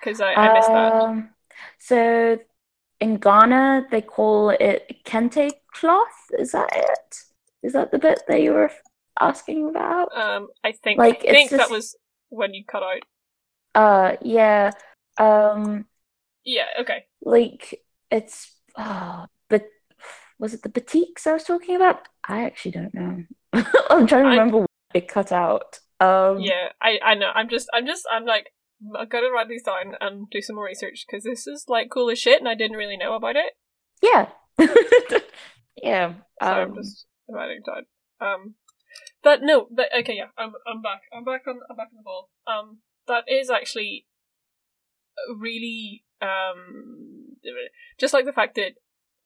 [0.00, 0.92] Because I, I missed that.
[0.92, 1.30] Um,
[1.78, 2.38] so
[3.00, 6.06] in Ghana, they call it kente cloth.
[6.38, 7.16] Is that it?
[7.62, 8.70] Is that the bit that you were
[9.20, 10.16] asking about?
[10.16, 10.48] Um.
[10.64, 11.96] I think like, I think that was
[12.30, 13.02] when you cut out.
[13.74, 14.70] Uh, yeah.
[15.18, 15.86] Um,
[16.44, 16.66] Yeah.
[16.80, 17.04] Okay.
[17.22, 19.64] like it's oh, but
[20.38, 22.08] was it the batiks I was talking about?
[22.26, 23.24] I actually don't know.
[23.90, 25.78] I'm trying to I- remember what it cut out.
[26.00, 26.68] Um, Yeah.
[26.80, 27.30] I I know.
[27.34, 28.52] I'm just I'm just I'm like
[28.98, 32.08] I gotta write these down and do some more research because this is like cool
[32.10, 33.52] as shit and I didn't really know about it.
[34.02, 34.28] yeah,
[35.82, 36.14] yeah.
[36.42, 37.86] So I'm Um, just writing it down.
[38.20, 38.54] Um,
[39.22, 41.02] that no, that okay, yeah, I'm I'm back.
[41.12, 42.30] I'm back on I'm back on the ball.
[42.46, 44.06] Um, that is actually
[45.36, 47.36] really um
[47.98, 48.72] just like the fact that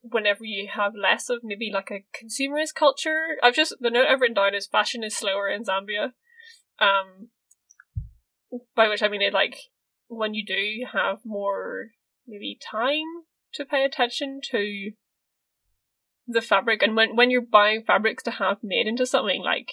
[0.03, 4.21] whenever you have less of maybe like a consumerist culture, I've just the note I've
[4.21, 6.13] written down is fashion is slower in Zambia.
[6.79, 7.29] Um,
[8.75, 9.57] by which I mean it like
[10.09, 11.91] when you do have more
[12.27, 13.25] maybe time
[13.55, 14.93] to pay attention to
[16.27, 19.73] the fabric and when when you're buying fabrics to have made into something like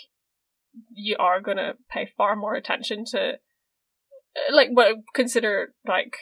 [0.91, 6.15] you are gonna pay far more attention to uh, like what consider like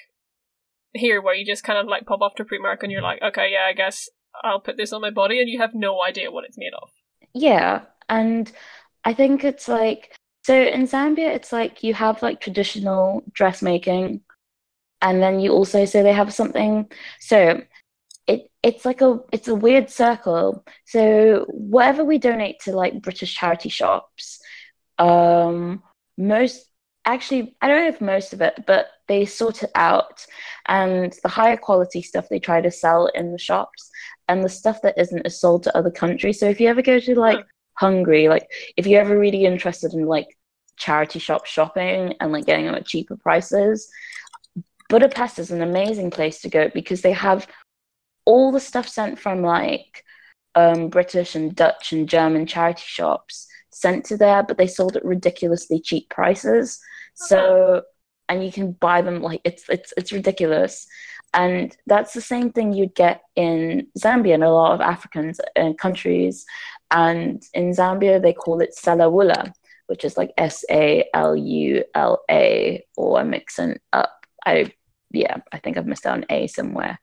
[0.94, 3.50] here where you just kind of like pop off to Primark and you're like okay
[3.52, 4.10] yeah I guess
[4.44, 6.90] I'll put this on my body and you have no idea what it's made of
[7.34, 8.52] Yeah, and
[9.06, 14.22] I think it's like so in Zambia, it's like you have like traditional dressmaking,
[15.02, 16.90] and then you also say they have something.
[17.20, 17.62] So
[18.62, 20.66] it's like a it's a weird circle.
[20.86, 24.40] So whatever we donate to like British charity shops,
[24.98, 25.84] um,
[26.18, 26.66] most
[27.06, 30.26] actually I don't know if most of it, but they sort it out,
[30.68, 33.90] and the higher quality stuff they try to sell in the shops
[34.28, 36.40] and the stuff that isn't is sold to other countries.
[36.40, 37.44] So if you ever go to like
[37.74, 38.48] Hungary, like
[38.78, 40.38] if you're ever really interested in like
[40.78, 43.90] charity shop shopping and like getting them at cheaper prices,
[44.90, 47.48] Budapest is an amazing place to go because they have
[48.30, 50.04] all the stuff sent from like
[50.54, 55.06] um, British and Dutch and German charity shops sent to there, but they sold at
[55.06, 56.80] ridiculously cheap prices.
[57.16, 57.84] So
[58.30, 60.88] and you can buy them like it's it's it's ridiculous.
[61.34, 65.74] And that's the same thing you'd get in Zambia and a lot of African uh,
[65.74, 66.46] countries.
[66.92, 69.54] And in Zambia, they call it salaula,
[69.88, 74.26] which is like S A L U L A, or I'm mixing up.
[74.46, 74.74] I,
[75.12, 77.00] yeah, I think I've missed out an A somewhere.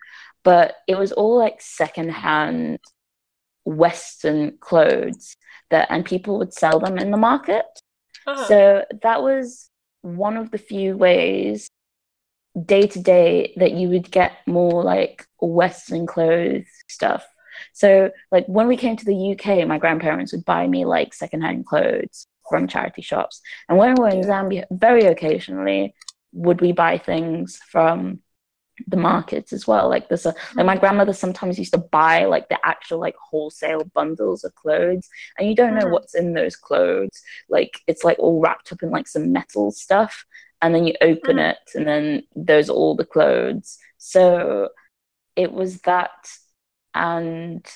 [0.46, 2.78] But it was all like secondhand
[3.64, 5.36] Western clothes
[5.70, 7.66] that, and people would sell them in the market.
[8.28, 8.46] Uh-huh.
[8.46, 9.68] So that was
[10.02, 11.68] one of the few ways
[12.64, 17.26] day to day that you would get more like Western clothes stuff.
[17.72, 21.66] So, like when we came to the UK, my grandparents would buy me like secondhand
[21.66, 23.40] clothes from charity shops.
[23.68, 25.94] And when we were in Zambia, very occasionally
[26.32, 28.20] would we buy things from
[28.88, 29.88] the markets as well.
[29.88, 34.44] Like this, like my grandmother sometimes used to buy like the actual like wholesale bundles
[34.44, 35.08] of clothes,
[35.38, 35.90] and you don't know Mhm.
[35.92, 37.22] what's in those clothes.
[37.48, 40.24] Like it's like all wrapped up in like some metal stuff,
[40.62, 41.50] and then you open Mhm.
[41.50, 43.78] it, and then there's all the clothes.
[43.98, 44.70] So
[45.36, 46.28] it was that
[46.94, 47.66] and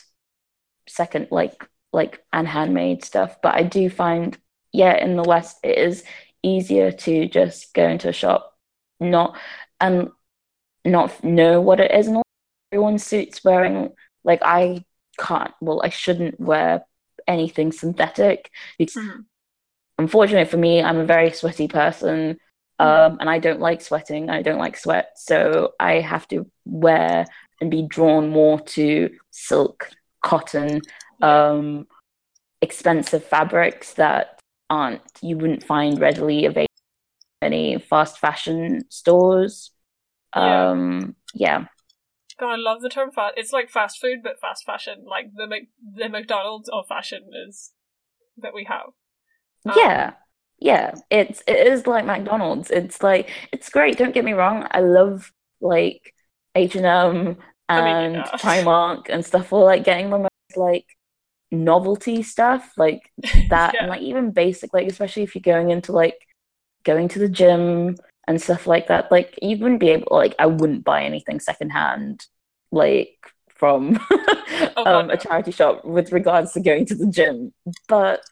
[0.88, 3.36] second like like and handmade stuff.
[3.42, 4.36] But I do find
[4.72, 6.05] yeah in the West it is
[6.42, 8.57] easier to just go into a shop,
[8.98, 9.38] not
[9.80, 10.11] and
[10.85, 12.22] not know what it is and all.
[12.72, 13.91] everyone suits wearing
[14.24, 14.85] like I
[15.18, 16.85] can't well I shouldn't wear
[17.26, 19.24] anything synthetic because Mhm.
[19.99, 22.39] unfortunately for me I'm a very sweaty person
[22.81, 23.12] Mm-hmm.
[23.12, 27.26] um, and I don't like sweating I don't like sweat so I have to wear
[27.61, 29.91] and be drawn more to silk,
[30.22, 30.81] cotton,
[31.20, 31.87] um,
[32.62, 36.66] expensive fabrics that aren't you wouldn't find readily available
[37.43, 39.72] in any fast fashion stores.
[40.35, 40.70] Yeah.
[40.70, 41.64] Um, yeah.
[42.39, 43.35] God, I love the term fast.
[43.37, 45.05] It's like fast food, but fast fashion.
[45.05, 47.72] Like the Mc- the McDonald's of fashion is
[48.39, 48.87] that we have.
[49.66, 50.12] Um, Yeah.
[50.59, 50.95] Yeah.
[51.11, 52.70] It's it is like McDonald's.
[52.70, 54.66] It's like it's great, don't get me wrong.
[54.70, 56.14] I love like
[56.55, 57.37] H and M
[57.68, 58.24] and yeah.
[58.37, 60.87] Primark and stuff for like getting the most like
[61.51, 63.03] novelty stuff like
[63.51, 63.81] that Yeah.
[63.83, 66.16] and like even basic like especially if you're going into like
[66.85, 67.97] going to the gym
[68.31, 72.24] and stuff like that like you wouldn't be able like I wouldn't buy anything secondhand
[72.70, 73.16] like
[73.49, 73.99] from
[74.76, 77.53] Oh, um, a charity shop with regards to going to the gym.
[77.89, 78.22] But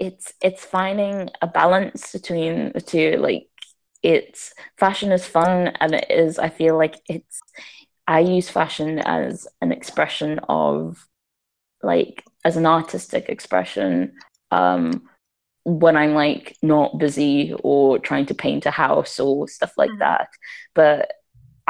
[0.00, 3.48] it's it's finding a balance between the two like
[4.02, 7.40] it's fashion is fun and it is i feel like it's
[8.06, 11.08] i use fashion as an expression of
[11.82, 14.12] like as an artistic expression
[14.52, 15.02] um
[15.68, 19.98] when i'm like not busy or trying to paint a house or stuff like Mhm.
[19.98, 20.28] that.
[20.74, 21.12] But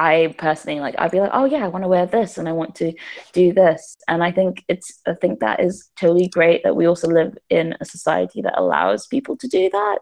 [0.00, 2.52] i personally like i'd be like oh yeah i want to wear this and i
[2.52, 2.92] want to
[3.32, 3.96] do this.
[4.06, 7.74] And i think it's i think that is totally great that we also live in
[7.80, 9.98] a society that allows people to do that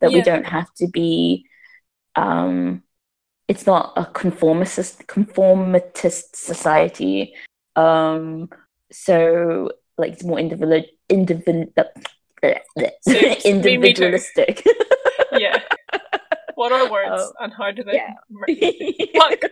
[0.00, 1.44] that we don't have to be
[2.16, 2.82] um
[3.46, 7.34] it's not a conformist conformitist society.
[7.76, 8.48] Um
[8.90, 11.66] so like it's more individual individual
[13.44, 14.64] Individualistic
[15.30, 15.60] yeah.
[16.54, 17.98] What are words Oh, and how do they?
[17.98, 18.14] yeah.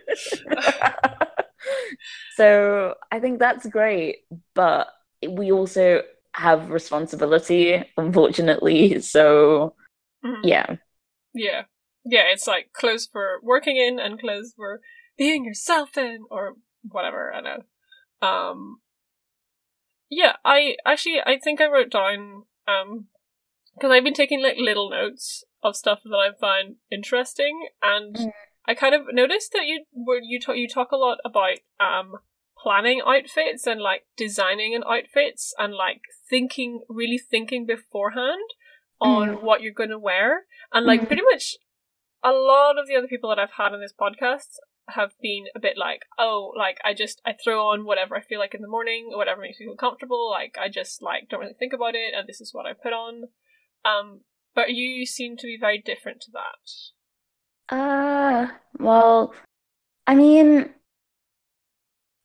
[2.29, 4.19] so I think that's great,
[4.55, 4.87] but
[5.27, 6.01] we also
[6.33, 8.99] have responsibility, unfortunately.
[9.01, 9.75] So
[10.23, 10.43] Mhm.
[10.43, 10.77] yeah,
[11.33, 11.65] Yeah.
[12.05, 14.81] Yeah, it's like clothes for working in and clothes for
[15.17, 17.63] being yourself in or whatever, I know.
[18.21, 18.81] Um
[20.09, 23.07] Yeah, I actually I think I wrote down um
[23.75, 28.31] because I've been taking like little notes of stuff that I find interesting and Mm.
[28.65, 32.13] I kind of noticed that you were you talk you talk a lot about um
[32.57, 38.39] planning outfits and like designing an outfits and like thinking really thinking beforehand
[39.01, 41.07] on what you're going to wear and like Mhm.
[41.07, 41.57] pretty much
[42.23, 44.55] a lot of the other people that I've had on this podcast
[44.89, 48.39] have been a bit like, oh, like I just I throw on whatever I feel
[48.39, 50.29] like in the morning, or whatever makes me feel comfortable.
[50.29, 52.93] Like I just like don't really think about it, and this is what I put
[52.93, 53.23] on.
[53.85, 54.21] Um,
[54.55, 57.75] but you seem to be very different to that.
[57.75, 58.47] uh,
[58.79, 59.33] well,
[60.07, 60.73] I mean,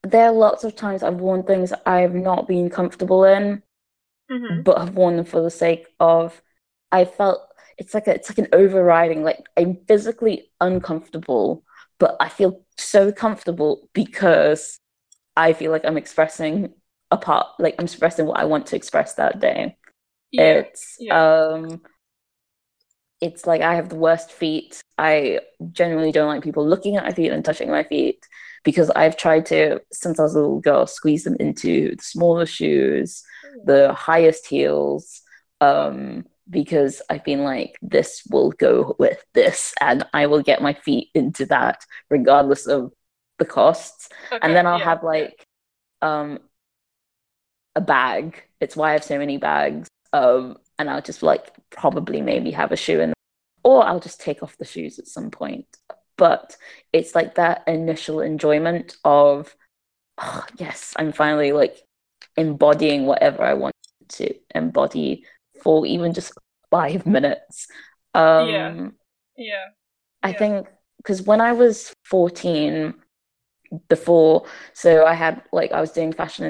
[0.02, 3.62] there are lots of times I've worn things I've not been comfortable in.
[4.30, 4.62] Mm-hmm.
[4.62, 6.42] but have worn them for the sake of
[6.92, 7.40] I felt
[7.78, 11.64] it's like a, it's like an overriding like I'm physically uncomfortable
[11.98, 14.78] but I feel so comfortable because
[15.36, 16.72] I feel like I'm expressing
[17.10, 19.76] a part like I'm expressing what I want to express that day.
[20.30, 21.20] Yeah, it's yeah.
[21.20, 21.80] um
[23.20, 24.80] it's like I have the worst feet.
[24.96, 25.40] I
[25.72, 28.24] generally don't like people looking at my feet and touching my feet
[28.64, 32.46] because I've tried to since I was a little girl squeeze them into the smaller
[32.46, 33.22] shoes
[33.64, 35.22] the highest heels
[35.60, 40.74] um because I've been like this will go with this and I will get my
[40.74, 42.92] feet into that regardless of
[43.38, 44.08] the costs.
[44.32, 45.46] Okay, and then I'll yeah, have like
[46.02, 46.38] um
[47.74, 48.42] a bag.
[48.60, 52.72] It's why I have so many bags um and I'll just like probably maybe have
[52.72, 53.12] a shoe in
[53.62, 55.66] or I'll just take off the shoes at some point.
[56.16, 56.56] But
[56.92, 59.54] it's like that initial enjoyment of
[60.18, 61.82] oh, yes I'm finally like
[62.36, 63.74] embodying whatever I want
[64.10, 65.24] to embody
[65.62, 66.32] for even just
[66.70, 67.66] five minutes.
[68.14, 68.74] Um, Yeah.
[69.36, 69.66] yeah,
[70.22, 70.38] I yeah.
[70.38, 70.66] think
[70.98, 72.94] because when I was 14,
[73.88, 76.44] before, so I had like I was doing fashion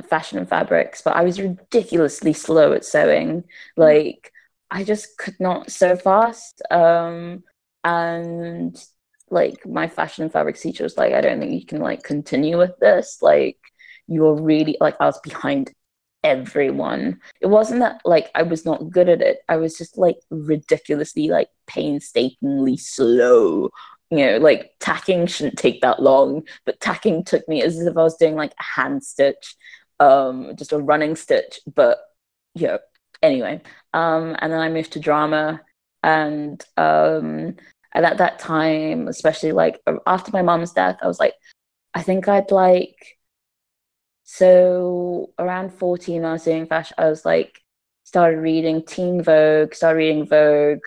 [0.00, 3.44] and fashion and fabrics, but I was ridiculously slow at sewing.
[3.76, 4.32] Like
[4.70, 6.62] I just could not sew fast.
[6.70, 7.44] Um,
[7.84, 8.76] and
[9.30, 12.58] like my fashion and fabrics teacher was like, I don't think you can like continue
[12.58, 13.18] with this.
[13.22, 13.58] Like
[14.08, 15.72] you're really like I was behind
[16.24, 17.20] everyone.
[17.40, 19.38] It wasn't that like I was not good at it.
[19.48, 23.70] I was just like ridiculously like painstakingly slow.
[24.10, 28.02] You know, like tacking shouldn't take that long, but tacking took me as if I
[28.02, 29.56] was doing like a hand stitch,
[30.00, 31.60] um, just a running stitch.
[31.72, 31.98] But
[32.54, 32.78] yeah,
[33.22, 33.60] anyway.
[33.92, 35.60] Um, and then I moved to drama
[36.02, 37.56] and um
[37.94, 41.34] and at that time, especially like after my mom's death, I was like,
[41.94, 43.18] I think I'd like
[44.24, 47.60] so around 14 when I was doing fashion, I was like
[48.04, 50.80] started reading Teen Vogue, started reading Vogue,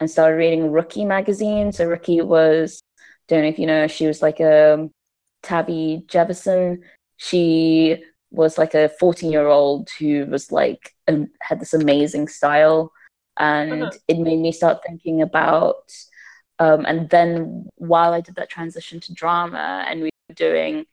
[0.00, 1.72] and started reading Rookie magazine.
[1.72, 2.80] So Rookie was,
[3.28, 4.88] don't know if you know, she was like a
[5.42, 6.82] Tavi Gevinson.
[7.16, 12.92] She was like a 14 year old who was like um, had this amazing style
[13.38, 13.92] and uh-huh.
[14.08, 15.90] it made me start thinking about
[16.58, 20.84] um, and then while i did that transition to drama and we were doing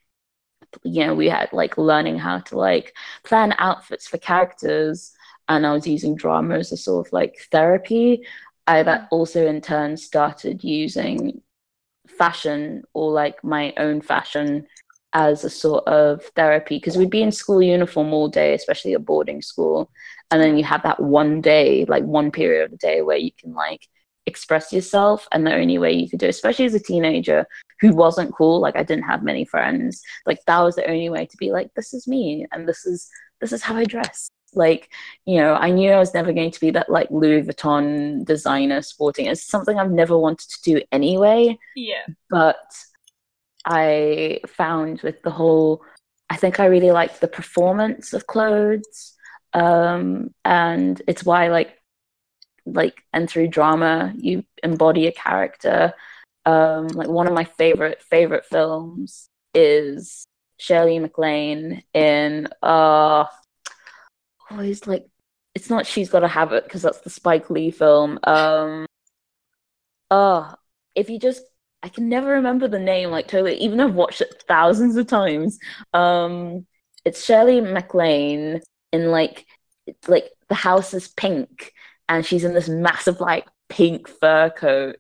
[0.84, 5.14] you know we had like learning how to like plan outfits for characters
[5.48, 8.26] and i was using drama as a sort of like therapy
[8.68, 9.08] i that uh-huh.
[9.12, 11.42] also in turn started using
[12.18, 14.66] fashion or like my own fashion
[15.16, 19.06] as a sort of therapy because we'd be in school uniform all day, especially at
[19.06, 19.90] boarding school.
[20.30, 23.32] And then you have that one day, like one period of the day where you
[23.40, 23.88] can like
[24.26, 25.26] express yourself.
[25.32, 27.48] And the only way you could do, it, especially as a teenager
[27.82, 31.26] who wasn't cool, like I didn't have many friends, like that was the only way
[31.26, 33.10] to be like, this is me and this is
[33.42, 34.30] this is how I dress.
[34.54, 34.90] Like,
[35.26, 38.82] you know, I knew I was never going to be that like Louis Vuitton designer
[38.82, 39.26] sporting.
[39.26, 41.58] It's something I've never wanted to do anyway.
[41.76, 42.06] Yeah.
[42.30, 42.56] But
[43.66, 45.84] I found with the whole,
[46.30, 49.14] I think I really liked the performance of clothes.
[49.54, 51.78] Um, and it's why like
[52.66, 55.94] like and through drama you embody a character
[56.46, 60.28] um like one of my favorite favorite films is
[60.58, 63.26] Shirley MacLaine in uh
[64.50, 65.06] always oh, like
[65.54, 68.86] it's not She's Gotta Have It because that's the Spike Lee film um
[70.12, 70.54] uh
[70.96, 71.44] if you just
[71.86, 75.60] I can never remember the name, like totally, even I've watched it thousands of times.
[75.94, 76.66] Um,
[77.06, 79.46] it's Shirley MacLaine in like,
[80.08, 81.74] like the house is pink,
[82.10, 84.96] and she's in this massive like pink fur coat,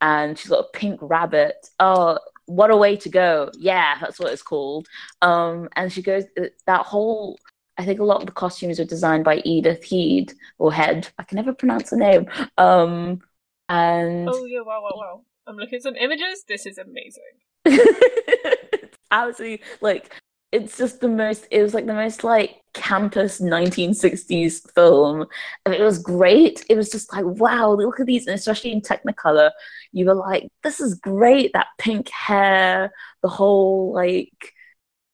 [0.00, 1.68] and she's got a pink rabbit.
[1.80, 3.50] Oh, what a way to go!
[3.58, 4.86] Yeah, that's what it's called.
[5.22, 6.24] Um, and she goes
[6.66, 7.38] that whole.
[7.78, 11.08] I think a lot of the costumes were designed by Edith Head or Head.
[11.18, 12.26] I can never pronounce the name.
[12.56, 13.20] Um,
[13.68, 15.20] and oh yeah, wow, wow, wow.
[15.46, 16.44] I'm looking at some images.
[16.48, 17.22] This is amazing.
[17.64, 20.12] it's absolutely like
[20.52, 25.26] it's just the most it was like the most like campus 1960s film
[25.64, 28.80] and it was great it was just like wow look at these and especially in
[28.80, 29.50] technicolor
[29.92, 32.92] you were like this is great that pink hair
[33.22, 34.52] the whole like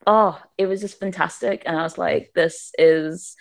[0.07, 3.37] oh it was just fantastic and i was like this is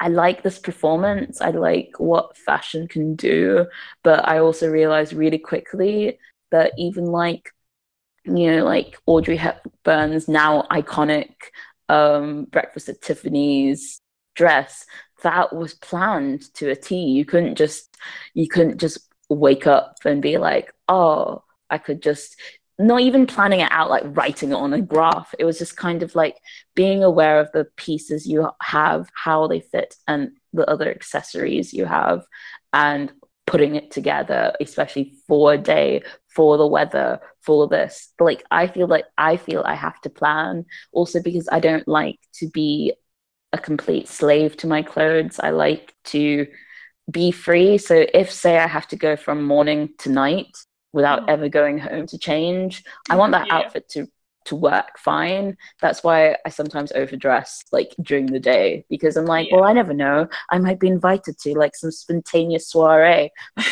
[0.00, 1.40] I like this performance.
[1.40, 3.66] I like what fashion can do.
[4.02, 6.18] But I also realized really quickly
[6.50, 7.53] that even like
[8.24, 11.30] you know like Audrey Hepburn's now iconic
[11.88, 14.00] um, Breakfast at Tiffany's
[14.34, 14.86] dress
[15.22, 16.96] that was planned to a T.
[16.96, 17.96] You couldn't just
[18.34, 18.98] you couldn't just
[19.28, 22.38] wake up and be like, oh, I could just
[22.78, 25.34] not even planning it out like writing it on a graph.
[25.38, 26.36] It was just kind of like
[26.74, 31.84] being aware of the pieces you have, how they fit, and the other accessories you
[31.84, 32.24] have,
[32.72, 33.12] and
[33.46, 36.02] putting it together, especially for a day,
[36.34, 38.12] for the weather, for this.
[38.18, 42.18] Like I feel like I feel I have to plan also because I don't like
[42.34, 42.94] to be
[43.52, 45.38] a complete slave to my clothes.
[45.38, 46.46] I like to
[47.10, 47.78] be free.
[47.78, 50.56] So if say I have to go from morning to night
[50.92, 51.28] without mm.
[51.28, 53.56] ever going home to change, I want that yeah.
[53.56, 54.06] outfit to
[54.44, 55.56] to work fine.
[55.80, 59.56] That's why I sometimes overdress like during the day because I'm like, yeah.
[59.56, 60.28] well, I never know.
[60.50, 63.30] I might be invited to like some spontaneous soiree.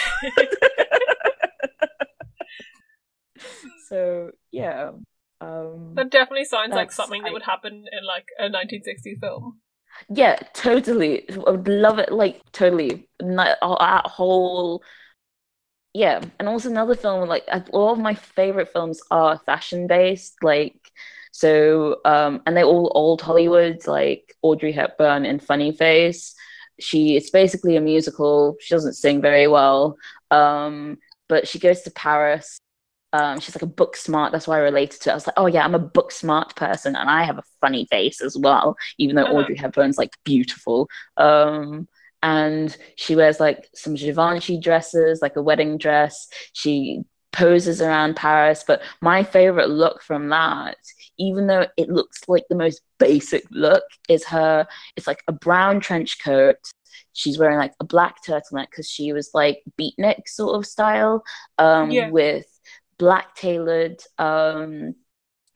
[3.88, 4.92] so yeah.
[5.40, 9.60] Um, that definitely sounds like something that would happen in like a 1960s film.
[10.08, 11.28] Yeah, totally.
[11.30, 12.12] I would love it.
[12.12, 13.08] Like totally.
[13.18, 14.82] That whole
[15.94, 20.76] yeah, and also another film like all of my favorite films are fashion based, like
[21.32, 26.34] so um and they're all old Hollywoods, like Audrey Hepburn in Funny Face.
[26.80, 28.56] She it's basically a musical.
[28.60, 29.96] She doesn't sing very well.
[30.30, 32.58] Um, but she goes to Paris.
[33.14, 34.32] Um, she's like a book smart.
[34.32, 35.12] That's why I related to it.
[35.12, 37.86] I was like, oh yeah, I'm a book smart person, and I have a funny
[37.90, 38.76] face as well.
[38.98, 39.34] Even though uh-huh.
[39.34, 40.88] Audrey Hepburn's like beautiful.
[41.18, 41.88] Um,
[42.22, 46.28] and she wears like some Givenchy dresses, like a wedding dress.
[46.52, 47.02] She
[47.32, 48.64] poses around Paris.
[48.66, 50.76] But my favorite look from that,
[51.18, 54.66] even though it looks like the most basic look, is her.
[54.96, 56.56] It's like a brown trench coat.
[57.14, 61.24] She's wearing like a black turtleneck because she was like beatnik sort of style,
[61.58, 62.10] um, yeah.
[62.10, 62.46] with
[62.98, 64.94] black tailored um,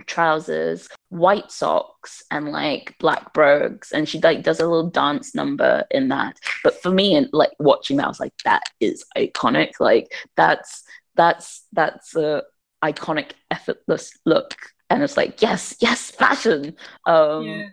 [0.07, 3.93] trousers, white socks, and like black brogues.
[3.93, 6.39] And she like does a little dance number in that.
[6.65, 9.73] But for me, and like watching that, I was like, that is iconic.
[9.81, 10.85] Like that's
[11.15, 12.43] that's that's a
[12.85, 14.55] iconic, effortless look.
[14.91, 16.77] And it's like, yes, yes, fashion.
[17.07, 17.69] Um, yeah.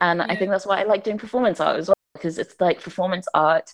[0.00, 0.26] And yeah.
[0.28, 3.26] I think that's why I like doing performance art as well, because it's like performance
[3.34, 3.70] art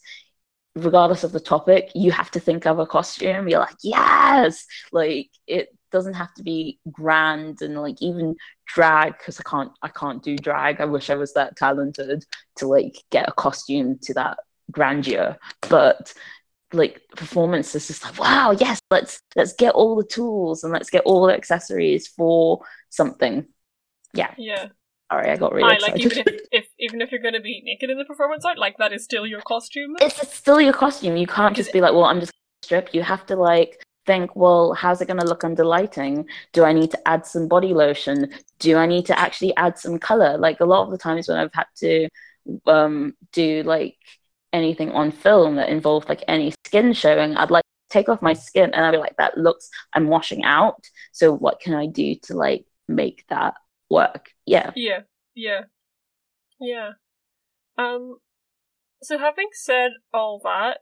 [0.77, 3.49] regardless of the topic, you have to think of a costume.
[3.49, 8.37] You're like, yes, like it doesn't have to be grand and like even
[8.67, 10.81] drag because I can't I can't do drag.
[10.81, 12.25] I wish I was that talented
[12.57, 14.39] to like get a costume to that
[14.71, 15.37] grandeur.
[15.69, 16.15] But
[16.73, 20.91] like performance is just like wow yes let's let's get all the tools and let's
[20.91, 22.61] get all the accessories for
[22.91, 23.45] something
[24.15, 24.69] yeah yeah
[25.11, 26.05] sorry i got really I, excited.
[26.05, 28.59] like even if, if even if you're going to be naked in the performance art
[28.59, 31.81] like that is still your costume it's, it's still your costume you can't just be
[31.81, 32.33] like well i'm just
[32.63, 36.65] strip you have to like think well how's it going to look under lighting do
[36.65, 40.39] i need to add some body lotion do i need to actually add some color
[40.39, 42.09] like a lot of the times when i've had to
[42.67, 43.97] um do like
[44.53, 48.71] anything on film that involved like any skin showing, I'd like take off my skin
[48.73, 50.85] and I'd be like, that looks, I'm washing out.
[51.13, 53.55] So what can I do to like make that
[53.89, 54.31] work?
[54.47, 54.71] Yeah.
[54.75, 55.01] Yeah.
[55.35, 55.63] Yeah.
[56.61, 56.91] Yeah.
[57.79, 58.19] Um,
[59.03, 60.79] so having said all that,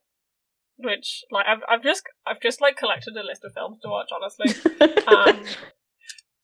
[0.78, 4.08] which like I've I've just I've just like collected a list of films to watch,
[4.14, 4.54] honestly.
[5.06, 5.44] um,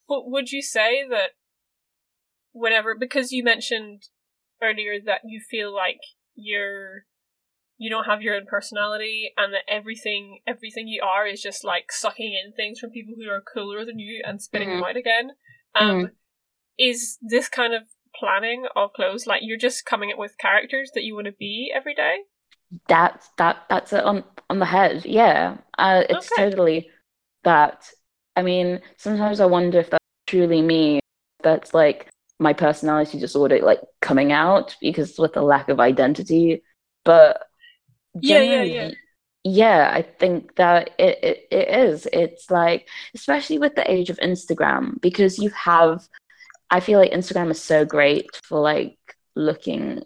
[0.09, 1.31] but would you say that
[2.53, 4.03] whenever because you mentioned
[4.63, 6.01] earlier that you feel like
[6.35, 7.05] you're
[7.77, 11.91] you don't have your own personality and that everything everything you are is just like
[11.91, 14.77] sucking in things from people who are cooler than you and spitting mm.
[14.77, 15.31] them out again
[15.75, 16.11] um mm.
[16.79, 17.83] is this kind of
[18.19, 21.73] planning of clothes like you're just coming up with characters that you want to be
[21.75, 22.19] every day
[22.89, 26.51] that's that that's it on on the head yeah uh, it's okay.
[26.51, 26.91] totally
[27.45, 27.89] that
[28.37, 31.01] i mean sometimes i wonder if that's truly me
[31.43, 32.09] that's like
[32.41, 36.63] my personality disorder like coming out because with the lack of identity
[37.05, 37.47] but
[38.21, 38.91] yeah, yeah, yeah.
[39.47, 42.09] Yeah, I think that it, it, it is.
[42.13, 46.09] It's like, especially with the age of Instagram, because you have,
[46.71, 48.97] I feel like Instagram is so great for like
[49.35, 50.05] looking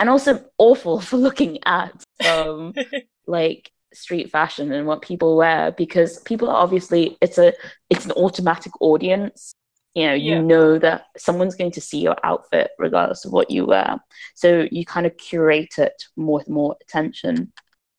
[0.00, 1.92] and also awful for looking at
[2.28, 2.74] um
[3.26, 7.52] like street fashion and what people wear because people are obviously it's a
[7.88, 9.52] it's an automatic audience.
[9.94, 10.40] You know you yeah.
[10.40, 13.98] know that someone's going to see your outfit regardless of what you wear.
[14.34, 17.52] So you kind of curate it more with more attention.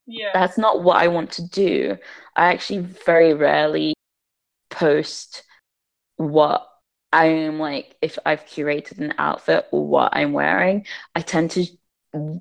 [0.07, 0.31] Yeah.
[0.33, 1.97] That's not what i want to do.
[2.35, 3.93] I actually very rarely
[4.69, 5.43] post
[6.15, 6.65] what
[7.11, 7.97] i am like.
[8.01, 11.65] If i've curated an outfit or what i'm wearing i tend to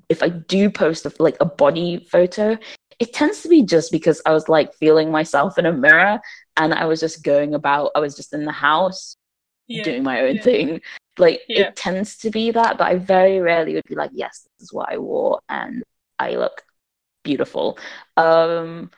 [0.09, 2.57] if i do post a, like a body photo
[2.99, 6.19] it tends to be just because i was like feeling myself in a mirror
[6.57, 9.15] and i was just going about i was just in the house
[9.71, 9.83] yeah.
[9.83, 10.41] doing my own yeah.
[10.41, 10.81] thing.
[11.17, 11.67] Like yeah.
[11.67, 14.73] it tends to be that, but I very rarely would be like, yes, this is
[14.73, 15.83] what I wore and
[16.17, 16.63] I look
[17.23, 17.77] beautiful.
[18.17, 18.91] Um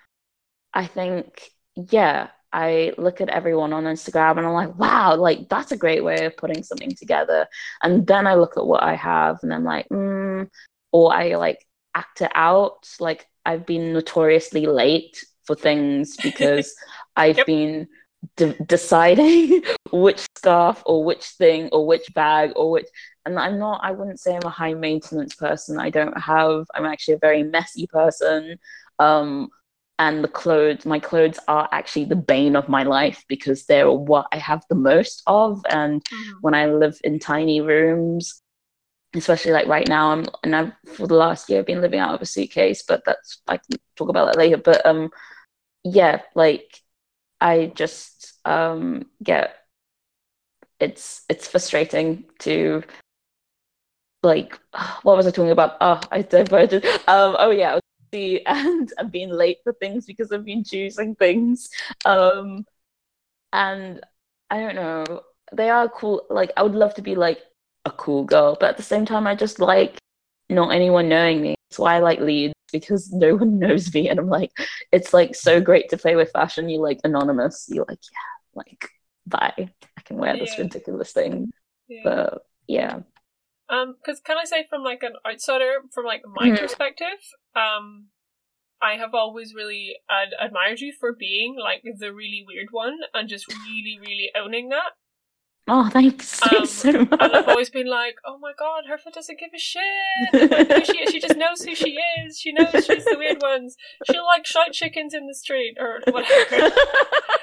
[0.73, 5.71] I think, yeah, I look at everyone on Instagram and I'm like, wow, like that's
[5.71, 7.47] a great way of putting something together.
[7.81, 10.47] And then I look at what I have and I'm like, mm,
[10.91, 12.87] or I like act it out.
[12.99, 16.73] Like I've been notoriously late for things because
[17.15, 17.47] I've yep.
[17.47, 17.87] been
[18.35, 22.87] de- deciding which scarf or which thing or which bag or which
[23.25, 26.85] and i'm not i wouldn't say i'm a high maintenance person i don't have i'm
[26.85, 28.57] actually a very messy person
[28.99, 29.49] um
[29.99, 34.27] and the clothes my clothes are actually the bane of my life because they're what
[34.31, 36.31] i have the most of and mm-hmm.
[36.41, 38.41] when i live in tiny rooms
[39.15, 42.15] especially like right now i'm and i've for the last year i've been living out
[42.15, 45.09] of a suitcase but that's i can talk about that later but um
[45.83, 46.81] yeah like
[47.39, 49.55] i just um, get
[50.79, 52.83] it's it's frustrating to
[54.21, 54.59] like
[55.03, 55.77] what was I talking about?
[55.81, 56.85] Oh, I diverted.
[57.07, 57.79] Um, oh yeah,
[58.45, 61.69] and I'm being late for things because I've been choosing things.
[62.05, 62.65] Um,
[63.51, 64.01] and
[64.49, 65.21] I don't know.
[65.51, 66.25] They are cool.
[66.29, 67.39] Like I would love to be like
[67.85, 69.97] a cool girl, but at the same time, I just like
[70.49, 71.55] not anyone knowing me.
[71.69, 74.51] That's why I like Leeds because no one knows me, and I'm like,
[74.91, 76.69] it's like so great to play with fashion.
[76.69, 77.67] You like anonymous.
[77.69, 78.89] You're like, yeah, like
[79.25, 81.51] bye i can wear this ridiculous thing
[81.87, 82.01] yeah.
[82.03, 82.99] but yeah
[83.69, 86.59] um because can i say from like an outsider from like my mm.
[86.59, 87.19] perspective
[87.55, 88.07] um
[88.81, 93.29] i have always really ad- admired you for being like the really weird one and
[93.29, 94.93] just really really owning that
[95.65, 97.21] Oh, thanks, um, thanks so much.
[97.21, 99.81] And I've always been like, oh my god, Herfa doesn't give a shit.
[100.51, 101.11] Like, who she is.
[101.11, 102.37] She just knows who she is.
[102.37, 103.77] She knows she's the weird ones.
[104.11, 106.75] She'll like shout chickens in the street or whatever.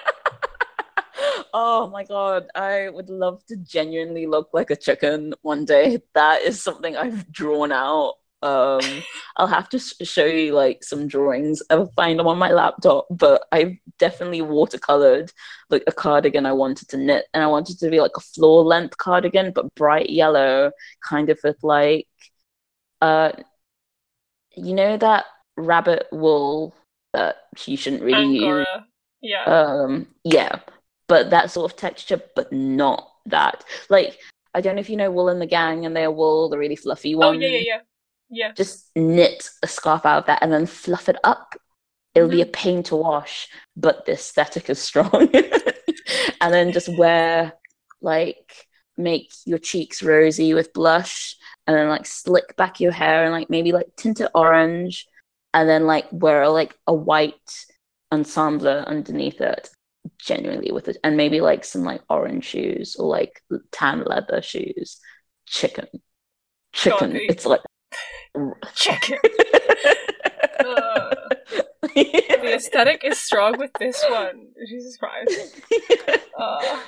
[1.54, 6.00] oh my god, I would love to genuinely look like a chicken one day.
[6.14, 8.14] That is something I've drawn out.
[8.42, 8.80] Um,
[9.36, 11.62] I'll have to sh- show you like some drawings.
[11.70, 15.32] I'll find them on my laptop, but I've definitely watercolored
[15.68, 18.64] like a cardigan I wanted to knit, and I wanted to be like a floor
[18.64, 20.72] length cardigan, but bright yellow,
[21.08, 22.06] kind of with like,
[23.00, 23.32] uh,
[24.56, 25.26] you know that
[25.56, 26.74] rabbit wool
[27.12, 27.36] that
[27.66, 28.60] you shouldn't really Angora.
[28.60, 28.84] use.
[29.22, 29.44] Yeah.
[29.44, 30.60] Um, yeah
[31.10, 33.64] but that sort of texture, but not that.
[33.90, 34.18] Like
[34.54, 36.76] I don't know if you know Wool and the Gang and their wool, the really
[36.76, 37.28] fluffy one.
[37.28, 37.80] Oh yeah, yeah, yeah,
[38.30, 38.52] yeah.
[38.56, 41.56] Just knit a scarf out of that and then fluff it up.
[42.14, 42.52] It'll be a Mm-hmm.
[42.52, 45.30] pain to wash, but the aesthetic is strong.
[46.40, 47.54] and then just wear
[48.02, 51.36] like make your cheeks rosy with blush
[51.66, 55.06] and then like slick back your hair and like maybe like tint it orange
[55.54, 57.66] and then like wear like a white
[58.12, 59.70] ensemble underneath it
[60.24, 63.42] genuinely with it and maybe like some like orange shoes or like
[63.72, 64.98] tan leather shoes.
[65.46, 65.86] Chicken.
[66.72, 67.10] Chicken.
[67.10, 67.26] Doggy.
[67.28, 67.60] it's like
[68.74, 69.18] Chicken.
[70.60, 71.10] Uh,
[71.94, 74.48] the aesthetic is strong with this one.
[74.68, 75.60] Jesus Christ.
[76.38, 76.80] Uh,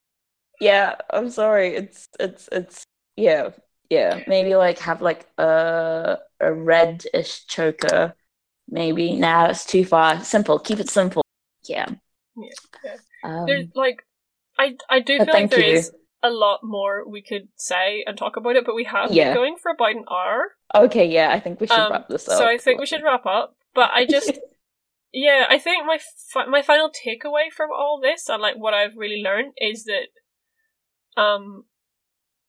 [0.60, 1.74] yeah i'm sorry.
[1.74, 2.84] It's it's it's
[3.16, 3.50] yeah
[3.90, 4.22] yeah.
[4.26, 8.14] Maybe like have like a a red-ish choker.
[8.68, 9.16] Maybe.
[9.16, 10.22] Nah it's too far.
[10.24, 10.58] Simple.
[10.58, 11.22] Keep it simple.
[11.64, 11.88] Yeah
[12.42, 12.50] Yeah,
[12.84, 12.96] yeah.
[13.24, 14.06] um, there's like,
[14.58, 15.76] I I do feel like there you.
[15.76, 19.26] is a lot more we could say and talk about it, but we have Yeah.
[19.30, 20.54] been going for about an hour.
[20.74, 23.02] okay yeah i think we should Um, wrap this up so I think we should
[23.02, 23.56] wrap up.
[23.74, 24.32] But I just
[25.12, 25.98] Yeah, I think my
[26.32, 30.08] fi- my final takeaway from all this and like what I've really learned is that
[31.16, 31.64] um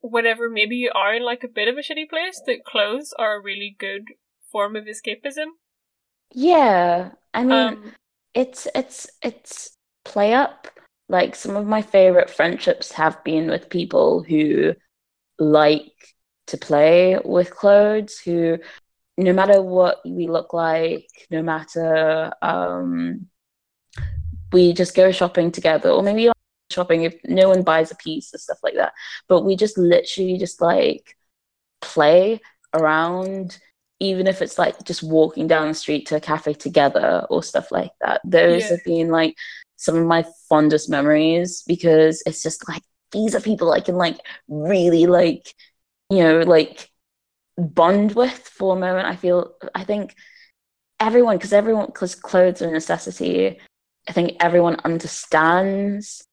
[0.01, 3.37] whenever maybe you are in like a bit of a shitty place, that clothes are
[3.37, 4.03] a really good
[4.51, 5.57] form of escapism.
[6.33, 7.93] yeah i mean Um
[8.33, 9.77] it's it's it's
[10.09, 10.67] play up.
[11.07, 14.73] Like some of my favorite friendships have been with people who
[15.39, 15.91] like
[16.47, 18.57] to play with clothes who
[19.17, 23.27] no matter what we look like no matter um
[24.51, 26.29] we just go shopping together or maybe
[26.71, 28.93] shopping if no one buys a piece or stuff like that.
[29.27, 31.15] But we just literally just like
[31.81, 32.39] play
[32.73, 33.59] around
[33.99, 37.71] even if it's like just walking down the street to a cafe together or stuff
[37.71, 38.21] like that.
[38.23, 38.69] Those Yeah.
[38.71, 39.35] have been like
[39.79, 44.19] some of my fondest memories because it's just like these are people I can like
[44.49, 45.53] really like
[46.09, 46.89] you know like
[47.57, 50.15] bond with for a moment I feel I think
[50.99, 53.57] everyone because everyone because clothes are a necessity
[54.07, 56.25] I think everyone understands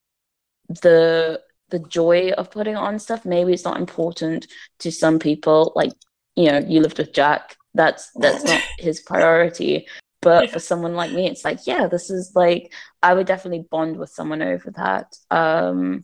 [0.68, 3.24] the the joy of putting on stuff.
[3.24, 4.46] Maybe it's not important
[4.80, 5.92] to some people like
[6.34, 9.86] you know you lived with Jack that's that's not his priority
[10.26, 10.50] but Yeah.
[10.54, 14.10] for someone like me it's like yeah this is like I would definitely bond with
[14.10, 16.02] someone over that um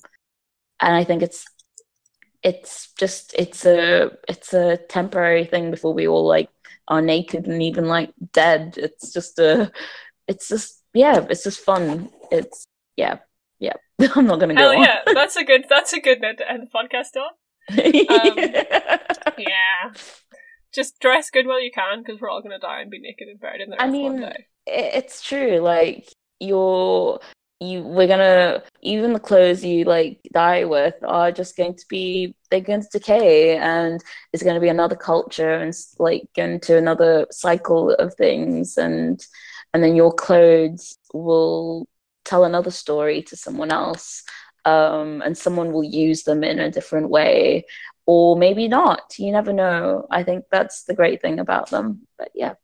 [0.78, 1.44] and I think it's
[2.44, 6.50] it's just it's a it's a temporary thing before we all like
[6.86, 9.72] are naked and even like dead it's just a
[10.28, 12.64] it's just yeah it's just fun it's
[12.96, 13.18] yeah
[13.58, 13.74] yeah
[14.16, 16.48] i'm not gonna go Hell on yeah, that's a good that's a good note to
[16.48, 17.32] end the podcast on.
[19.38, 19.92] Yeah.
[20.72, 23.40] Just dress good while you can, because we're all gonna die and be naked and
[23.40, 24.32] buried in the earth I mean,
[24.66, 26.08] it's true like
[26.40, 27.20] you're
[27.60, 32.34] you we're gonna even the clothes you like die with are just going to be
[32.50, 34.02] they're going to decay and
[34.32, 39.24] it's going to be another culture and like going to another cycle of things and
[39.72, 41.88] and then your clothes will
[42.24, 44.22] tell another story to someone else
[44.64, 47.64] um and someone will use them in a different way
[48.06, 52.30] or maybe not you never know i think that's the great thing about them but
[52.34, 52.54] yeah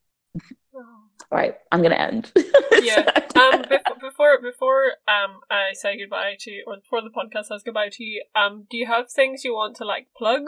[1.30, 2.32] right i'm gonna end
[2.80, 3.04] Yeah.
[3.34, 7.88] Um, before, before before um I say goodbye to or before the podcast says goodbye
[7.92, 10.42] to you, um, do you have things you want to like plug?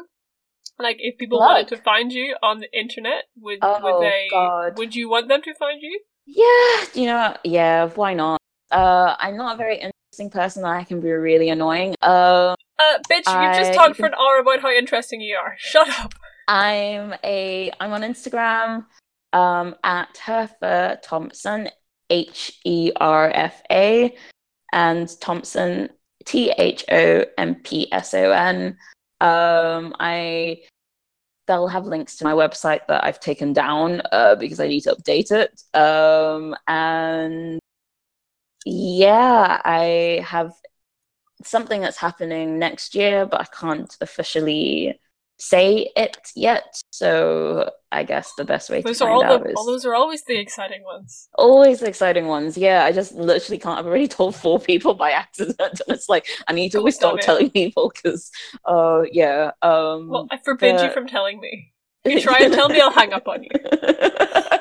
[0.79, 4.79] Like if people wanted to find you on the internet, would Oh, would they God.
[4.79, 6.01] would you want them to find you?
[6.25, 8.41] Yeah, you know, yeah, why not?
[8.71, 9.81] Uh, I'm not very
[10.11, 10.63] interesting person.
[10.63, 11.95] That I can be really annoying.
[12.03, 15.55] Uh, Uh, bitch, you've just talked for an hour about how interesting you are.
[15.59, 16.15] Shut up.
[16.49, 18.87] I'm a I'm on Instagram
[19.33, 21.69] um at Herfa Thompson
[22.09, 24.17] H E R F A
[24.73, 25.91] and Thompson
[26.25, 28.77] T H O M P S O N.
[29.21, 30.63] Um, I
[31.47, 34.97] they'll have links to my website that I've taken down uh, because I need to
[34.97, 35.63] update it.
[35.79, 37.61] Um, and
[38.73, 40.53] yeah, I have
[41.45, 45.01] something that's happening next year, but I can't officially
[45.39, 46.81] say it yet.
[46.91, 49.65] So I guess the best way Those to are find all out the is all
[49.67, 51.29] those are always the exciting ones.
[51.35, 52.57] always the exciting ones.
[52.57, 53.79] Yeah, I just literally can't.
[53.79, 57.19] I've already told four people by accident, and it's like I need to always stop
[57.19, 57.23] it.
[57.23, 58.31] telling people because,
[58.65, 59.53] uh, yeah.
[59.63, 61.73] Um, Well, I forbid you from telling me.
[62.05, 63.51] If you try and tell me, I'll hang up on you.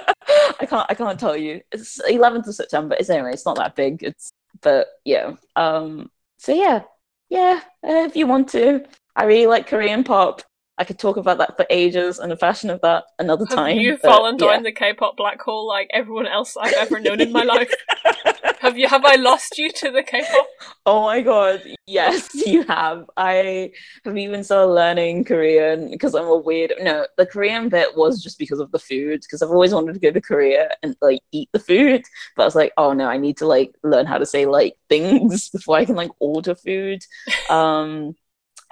[0.59, 0.85] I can't.
[0.89, 1.61] I can't tell you.
[1.71, 2.95] It's 11th of September.
[2.99, 3.31] It's anyway.
[3.33, 4.03] It's not that big.
[4.03, 4.31] It's
[4.61, 5.35] but yeah.
[5.55, 6.09] Um.
[6.37, 6.83] So yeah,
[7.29, 7.61] yeah.
[7.83, 8.85] Uh, if you want to,
[9.15, 10.41] I really like Korean pop.
[10.79, 13.77] I could talk about that for ages and the fashion of that another Have time.
[13.77, 14.47] you but fallen yeah.
[14.47, 17.73] down the K-pop black hole like everyone else I've ever known in my life?
[18.59, 18.87] Have you?
[18.87, 20.47] Have I lost you to the K-pop?
[20.85, 23.05] Oh my god, yes, you have.
[23.15, 23.71] I
[24.03, 26.73] have even started learning Korean because I'm a weird.
[26.81, 29.99] No, the Korean bit was just because of the food, because I've always wanted to
[29.99, 32.03] go to Korea and like eat the food.
[32.35, 34.75] But I was like, oh no, I need to like learn how to say like
[34.89, 37.01] things before I can like order food.
[37.49, 38.15] Um,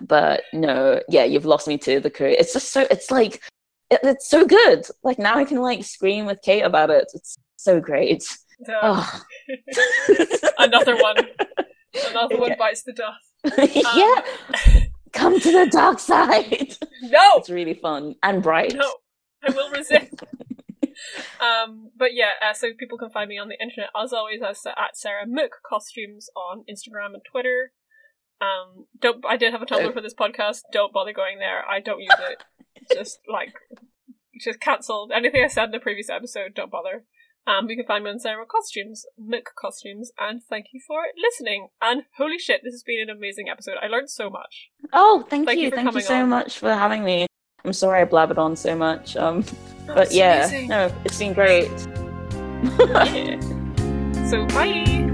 [0.01, 2.85] but no, yeah, you've lost me to the crew It's just so.
[2.91, 3.41] It's like
[3.89, 4.85] it, it's so good.
[5.03, 7.07] Like now I can like scream with Kate about it.
[7.13, 8.23] It's so great.
[8.69, 9.21] Oh.
[10.59, 11.15] Another one.
[12.09, 12.55] Another one Yeah.
[12.57, 13.85] bites the dust.
[13.85, 14.83] yeah.
[15.13, 16.75] Come to the dark side.
[17.03, 18.75] No, It's really fun and bright.
[18.75, 18.91] no,
[19.47, 20.13] I will resist.
[21.39, 24.61] um, but yeah, uh, so people can find me on the internet as always as
[24.65, 27.71] at Sarah Mook Costumes on Instagram and Twitter.
[28.39, 30.61] Um, don't I did have a Tumblr for this podcast.
[30.71, 31.63] Don't bother going there.
[31.67, 32.43] I don't use it.
[32.95, 33.53] just like
[34.39, 36.53] just cancelled anything I said in the previous episode.
[36.53, 37.03] Don't bother.
[37.47, 41.69] Um, you can find me on Sarah Costumes, Mook Costumes, and thank you for listening.
[41.81, 43.75] And holy shit, this has been an amazing episode.
[43.81, 44.69] I learned so much.
[44.91, 45.65] Oh, thank, Thank you.
[45.65, 46.29] you thank you so on.
[46.29, 47.25] much for having me.
[47.63, 49.15] I'm sorry I blabbered on so much.
[49.15, 49.45] Um,
[49.88, 50.67] but yeah, amazing.
[50.67, 51.69] no, it's been great.
[52.79, 53.39] yeah.
[54.29, 55.07] So bye.